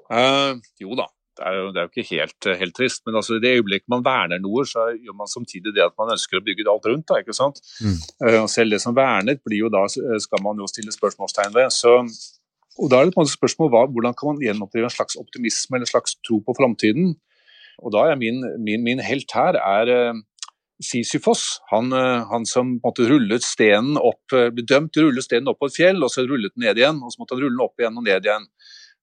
Uh, 0.07 0.59
jo 0.81 0.95
da, 0.99 1.09
det 1.37 1.45
er 1.45 1.57
jo, 1.59 1.65
det 1.75 1.81
er 1.81 1.87
jo 1.87 1.93
ikke 1.93 2.11
helt, 2.15 2.49
helt, 2.61 2.75
trist. 2.77 3.03
Men 3.07 3.19
altså, 3.21 3.37
i 3.37 3.43
det 3.43 3.57
øyeblikket 3.59 3.91
man 3.93 4.05
verner 4.07 4.41
noe, 4.41 4.65
så 4.69 4.89
gjør 4.95 5.17
man 5.19 5.31
samtidig 5.31 5.75
det 5.77 5.85
at 5.85 5.97
man 6.01 6.15
ønsker 6.15 6.41
å 6.41 6.45
bygge 6.47 6.69
alt 6.73 6.89
rundt. 6.89 7.07
Da, 7.11 7.21
ikke 7.21 7.37
sant? 7.37 7.61
Mm. 7.85 7.99
Uh, 8.23 8.45
selv 8.51 8.73
det 8.73 8.81
som 8.85 8.97
vernet 8.97 9.43
blir 9.45 9.67
jo 9.67 9.73
da, 9.73 9.85
skal 9.91 10.43
man 10.45 10.63
jo 10.63 10.69
stille 10.71 10.95
spørsmålstegn 10.95 11.57
ved. 11.57 11.69
Så, 11.75 11.99
og 12.77 12.93
Da 12.93 13.01
er 13.01 13.11
det 13.11 13.19
måte 13.19 13.35
spørsmål 13.35 13.73
hva, 13.73 13.85
hvordan 13.91 14.17
kan 14.17 14.33
man 14.33 14.41
gjenopplive 14.45 14.89
en 14.89 14.97
slags 14.97 15.19
optimisme 15.21 15.77
eller 15.77 15.89
en 15.89 15.95
slags 15.95 16.17
tro 16.27 16.41
på 16.45 16.57
framtiden. 16.57 17.15
Og 17.85 17.93
da 17.93 18.07
er 18.09 18.17
min, 18.17 18.41
min, 18.65 18.85
min 18.85 19.05
helt 19.05 19.37
her 19.37 19.61
er 19.61 19.93
uh, 19.93 20.25
Sisyfos, 20.77 21.63
han, 21.71 21.89
han, 22.29 22.43
som 22.45 22.75
måtte 22.83 23.07
rullet 23.09 23.41
stenen 23.41 23.97
opp, 23.97 24.29
ble 24.29 24.61
dømt 24.61 24.91
til 24.93 25.07
å 25.07 25.09
rulle 25.09 25.23
stenen 25.25 25.49
opp 25.49 25.57
på 25.63 25.71
et 25.71 25.77
fjell, 25.79 26.03
og 26.05 26.13
så 26.13 26.27
rullet 26.29 26.53
den 26.53 26.67
ned 26.67 26.77
igjen. 26.77 26.99
og 27.01 27.15
Så 27.15 27.23
måtte 27.23 27.33
han 27.33 27.41
rulle 27.41 27.57
den 27.57 27.65
opp 27.65 27.81
igjen 27.81 27.97
og 27.97 28.05
ned 28.05 28.29
igjen. 28.29 28.45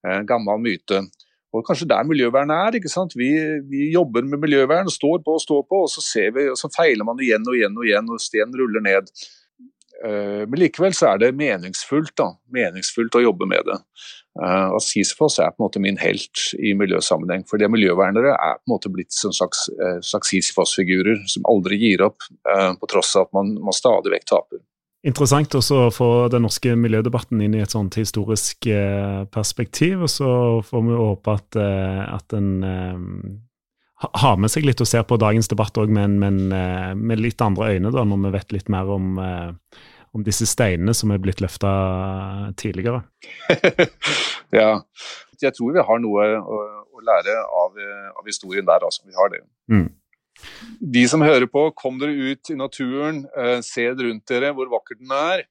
Eh, 0.08 0.24
gammel 0.28 0.60
myte. 0.64 1.04
Og 1.54 1.62
Kanskje 1.68 1.88
der 1.88 2.08
miljøvernet 2.10 2.56
er. 2.58 2.80
ikke 2.80 2.92
sant? 2.92 3.14
Vi, 3.16 3.30
vi, 3.70 3.92
jobber 3.94 4.26
med 4.26 4.42
miljøvern, 4.42 4.90
står 4.90 5.22
på 5.26 5.38
og 5.38 5.44
står 5.44 5.62
på, 5.70 5.84
og 5.86 5.92
så 5.92 6.02
ser 6.02 6.34
vi, 6.34 6.48
og 6.50 6.58
så 6.58 6.70
feiler 6.74 7.06
man 7.06 7.22
igjen 7.22 7.46
og 7.46 7.56
igjen 7.56 7.78
og 7.78 7.86
igjen, 7.86 8.10
og 8.10 8.22
stenen 8.22 8.58
ruller 8.58 8.84
ned. 8.84 9.14
Uh, 10.04 10.44
men 10.50 10.58
likevel 10.58 10.96
så 10.98 11.12
er 11.12 11.22
det 11.22 11.30
meningsfullt 11.38 12.16
da, 12.20 12.32
meningsfullt 12.52 13.16
å 13.16 13.22
jobbe 13.24 13.48
med 13.48 13.70
det. 13.70 13.78
Og 14.34 14.80
Sisyfos 14.82 15.36
er 15.38 15.52
på 15.54 15.62
en 15.62 15.68
måte 15.68 15.80
min 15.80 16.00
helt 16.02 16.48
i 16.58 16.72
miljøsammenheng. 16.74 17.44
For 17.46 17.62
det 17.62 17.68
miljøvernere 17.70 18.32
er 18.34 18.56
på 18.58 18.66
en 18.66 18.72
måte 18.74 18.90
blitt 18.90 19.14
som 19.14 19.30
slags, 19.30 19.68
slags 20.02 20.34
Sisyfos-figurer 20.34 21.22
som 21.30 21.46
aldri 21.52 21.78
gir 21.78 22.02
opp, 22.02 22.26
på 22.82 22.90
tross 22.90 23.14
av 23.14 23.28
at 23.28 23.36
man, 23.38 23.54
man 23.62 23.78
stadig 23.78 24.10
vekk 24.16 24.26
taper. 24.32 24.64
Interessant 25.04 25.52
også 25.58 25.78
å 25.90 25.92
få 25.92 26.10
den 26.32 26.46
norske 26.46 26.78
miljødebatten 26.80 27.42
inn 27.44 27.58
i 27.58 27.64
et 27.64 27.74
sånt 27.74 27.98
historisk 28.00 28.70
eh, 28.72 29.24
perspektiv. 29.32 30.06
Og 30.06 30.12
så 30.12 30.30
får 30.64 30.86
vi 30.86 31.00
håpe 31.00 31.34
at, 31.34 31.58
eh, 31.60 32.04
at 32.08 32.36
en 32.38 32.52
eh, 32.64 34.14
har 34.24 34.38
med 34.40 34.52
seg 34.52 34.64
litt 34.68 34.84
og 34.84 34.88
ser 34.88 35.04
på 35.08 35.20
dagens 35.20 35.52
debatt 35.52 35.76
òg, 35.80 35.92
men, 35.92 36.16
men 36.20 36.40
med 37.00 37.22
litt 37.24 37.40
andre 37.44 37.70
øyne, 37.76 37.92
da, 37.96 38.04
når 38.08 38.20
vi 38.26 38.32
vet 38.34 38.56
litt 38.56 38.72
mer 38.72 38.90
om, 38.92 39.14
om 39.16 40.26
disse 40.28 40.44
steinene 40.50 40.92
som 40.92 41.14
er 41.16 41.22
blitt 41.24 41.40
løfta 41.40 41.72
tidligere. 42.60 43.00
ja, 44.60 44.82
jeg 45.40 45.56
tror 45.56 45.72
vi 45.78 45.86
har 45.88 46.04
noe 46.04 46.28
å, 46.36 46.60
å 46.84 47.06
lære 47.08 47.38
av, 47.48 47.80
av, 48.12 48.28
historien 48.28 48.68
der, 48.68 48.84
altså. 48.84 49.08
Vi 49.08 49.16
har 49.16 49.32
det. 49.32 49.40
Mm. 49.72 49.88
De 50.80 51.04
som 51.10 51.24
hører 51.24 51.48
på, 51.52 51.66
kom 51.78 51.98
dere 52.02 52.32
ut 52.34 52.52
i 52.52 52.58
naturen, 52.60 53.24
uh, 53.38 53.60
se 53.66 53.88
rundt 53.90 54.28
dere 54.30 54.54
hvor 54.56 54.72
vakker 54.72 55.00
den 55.00 55.14
er. 55.16 55.46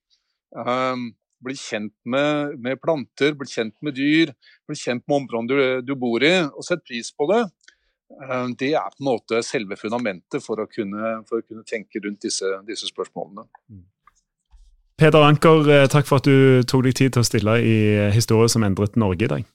Um, 0.52 1.10
bli 1.42 1.56
kjent 1.58 1.94
med, 2.06 2.58
med, 2.62 2.78
planter, 2.82 3.34
bli 3.38 3.48
kjent 3.50 3.74
med 3.82 3.96
dyr, 3.98 4.34
bli 4.68 4.78
kjent 4.78 5.02
med 5.08 5.22
områdene 5.22 5.48
du, 5.82 5.92
du 5.92 5.94
bor 5.98 6.22
i, 6.22 6.34
og 6.46 6.66
sett 6.66 6.84
pris 6.86 7.10
på 7.16 7.28
det. 7.32 7.44
Uh, 8.12 8.50
det 8.58 8.74
er 8.74 8.92
på 8.92 9.02
en 9.02 9.08
måte 9.08 9.40
selve 9.46 9.78
fundamentet 9.80 10.44
for 10.44 10.62
å 10.62 10.68
kunne, 10.70 11.16
for 11.28 11.40
å 11.40 11.46
kunne 11.46 11.66
tenke 11.68 12.02
rundt 12.04 12.28
disse, 12.28 12.52
disse 12.68 12.90
spørsmålene. 12.92 13.48
Peder 15.00 15.24
Anker, 15.24 15.88
takk 15.90 16.06
for 16.06 16.20
at 16.20 16.28
du 16.28 16.62
tok 16.68 16.84
deg 16.86 16.94
tid 16.94 17.16
til 17.16 17.24
å 17.24 17.26
stille 17.26 17.56
i 17.64 17.76
Historie 18.14 18.52
som 18.52 18.62
endret 18.62 19.00
Norge 19.00 19.26
i 19.26 19.32
dag. 19.32 19.48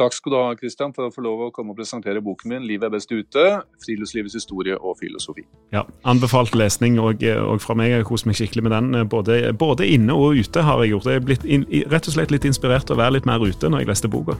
Takk 0.00 0.14
skal 0.16 0.32
du 0.32 0.36
ha, 0.38 0.54
Kristian, 0.56 0.94
for 0.96 1.10
å 1.10 1.12
få 1.12 1.24
lov 1.24 1.42
å 1.44 1.50
komme 1.52 1.74
og 1.74 1.80
presentere 1.80 2.22
boken 2.24 2.48
min 2.48 2.64
'Livet 2.64 2.88
er 2.88 2.94
best 2.94 3.12
ute'. 3.12 3.44
Friluftslivets 3.84 4.38
historie 4.38 4.78
og 4.78 4.96
filosofi. 5.00 5.44
Ja, 5.76 5.84
Anbefalt 6.08 6.56
lesning 6.56 6.98
og, 6.98 7.20
og 7.20 7.60
fra 7.60 7.76
meg. 7.76 7.92
Jeg 7.92 8.08
koser 8.08 8.30
meg 8.30 8.40
skikkelig 8.40 8.64
med 8.64 8.72
den. 8.72 9.08
Både, 9.08 9.52
både, 9.52 9.86
inne 9.86 10.16
og 10.16 10.40
ute 10.40 10.64
har 10.64 10.80
jeg 10.80 10.94
gjort. 10.94 11.12
Jeg 11.12 11.20
er 11.20 11.28
blitt 11.28 11.44
in, 11.44 11.68
rett 11.92 12.08
og 12.08 12.16
slett 12.16 12.32
litt 12.32 12.48
inspirert 12.48 12.88
til 12.88 12.96
å 12.96 13.02
være 13.02 13.18
litt 13.18 13.28
mer 13.28 13.44
ute 13.44 13.68
når 13.68 13.84
jeg 13.84 13.92
leste 13.92 14.08
boka. 14.08 14.38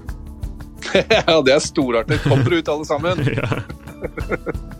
ja, 0.96 1.40
det 1.44 1.53
er 1.53 1.61
storartet. 1.61 2.25
Kommer 2.25 2.57
ut, 2.57 2.68
alle 2.68 2.88
sammen. 2.88 3.20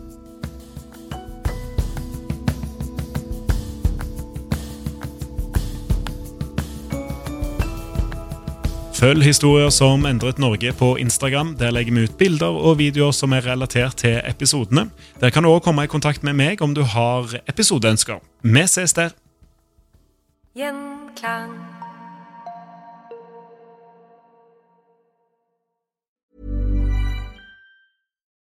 Følg 9.01 9.23
historier 9.25 9.71
som 9.73 10.03
endret 10.05 10.37
Norge 10.37 10.73
på 10.77 10.91
Instagram. 11.01 11.55
Der 11.57 11.71
legger 11.73 11.95
vi 11.95 12.03
ut 12.03 12.19
bilder 12.19 12.53
og 12.53 12.77
videoer 12.77 13.15
som 13.17 13.33
er 13.33 13.47
relatert 13.47 13.97
til 14.03 14.19
episodene. 14.29 14.91
Der 15.19 15.33
kan 15.33 15.41
du 15.41 15.49
også 15.49 15.63
komme 15.71 15.87
i 15.87 15.89
kontakt 15.89 16.21
med 16.21 16.37
meg 16.37 16.61
om 16.61 16.77
du 16.77 16.83
har 16.85 17.33
episodeønsker. 17.49 18.21
Vi 18.45 18.67
ses 18.69 18.93
der! 18.93 19.17
Gjenklang. 20.53 21.70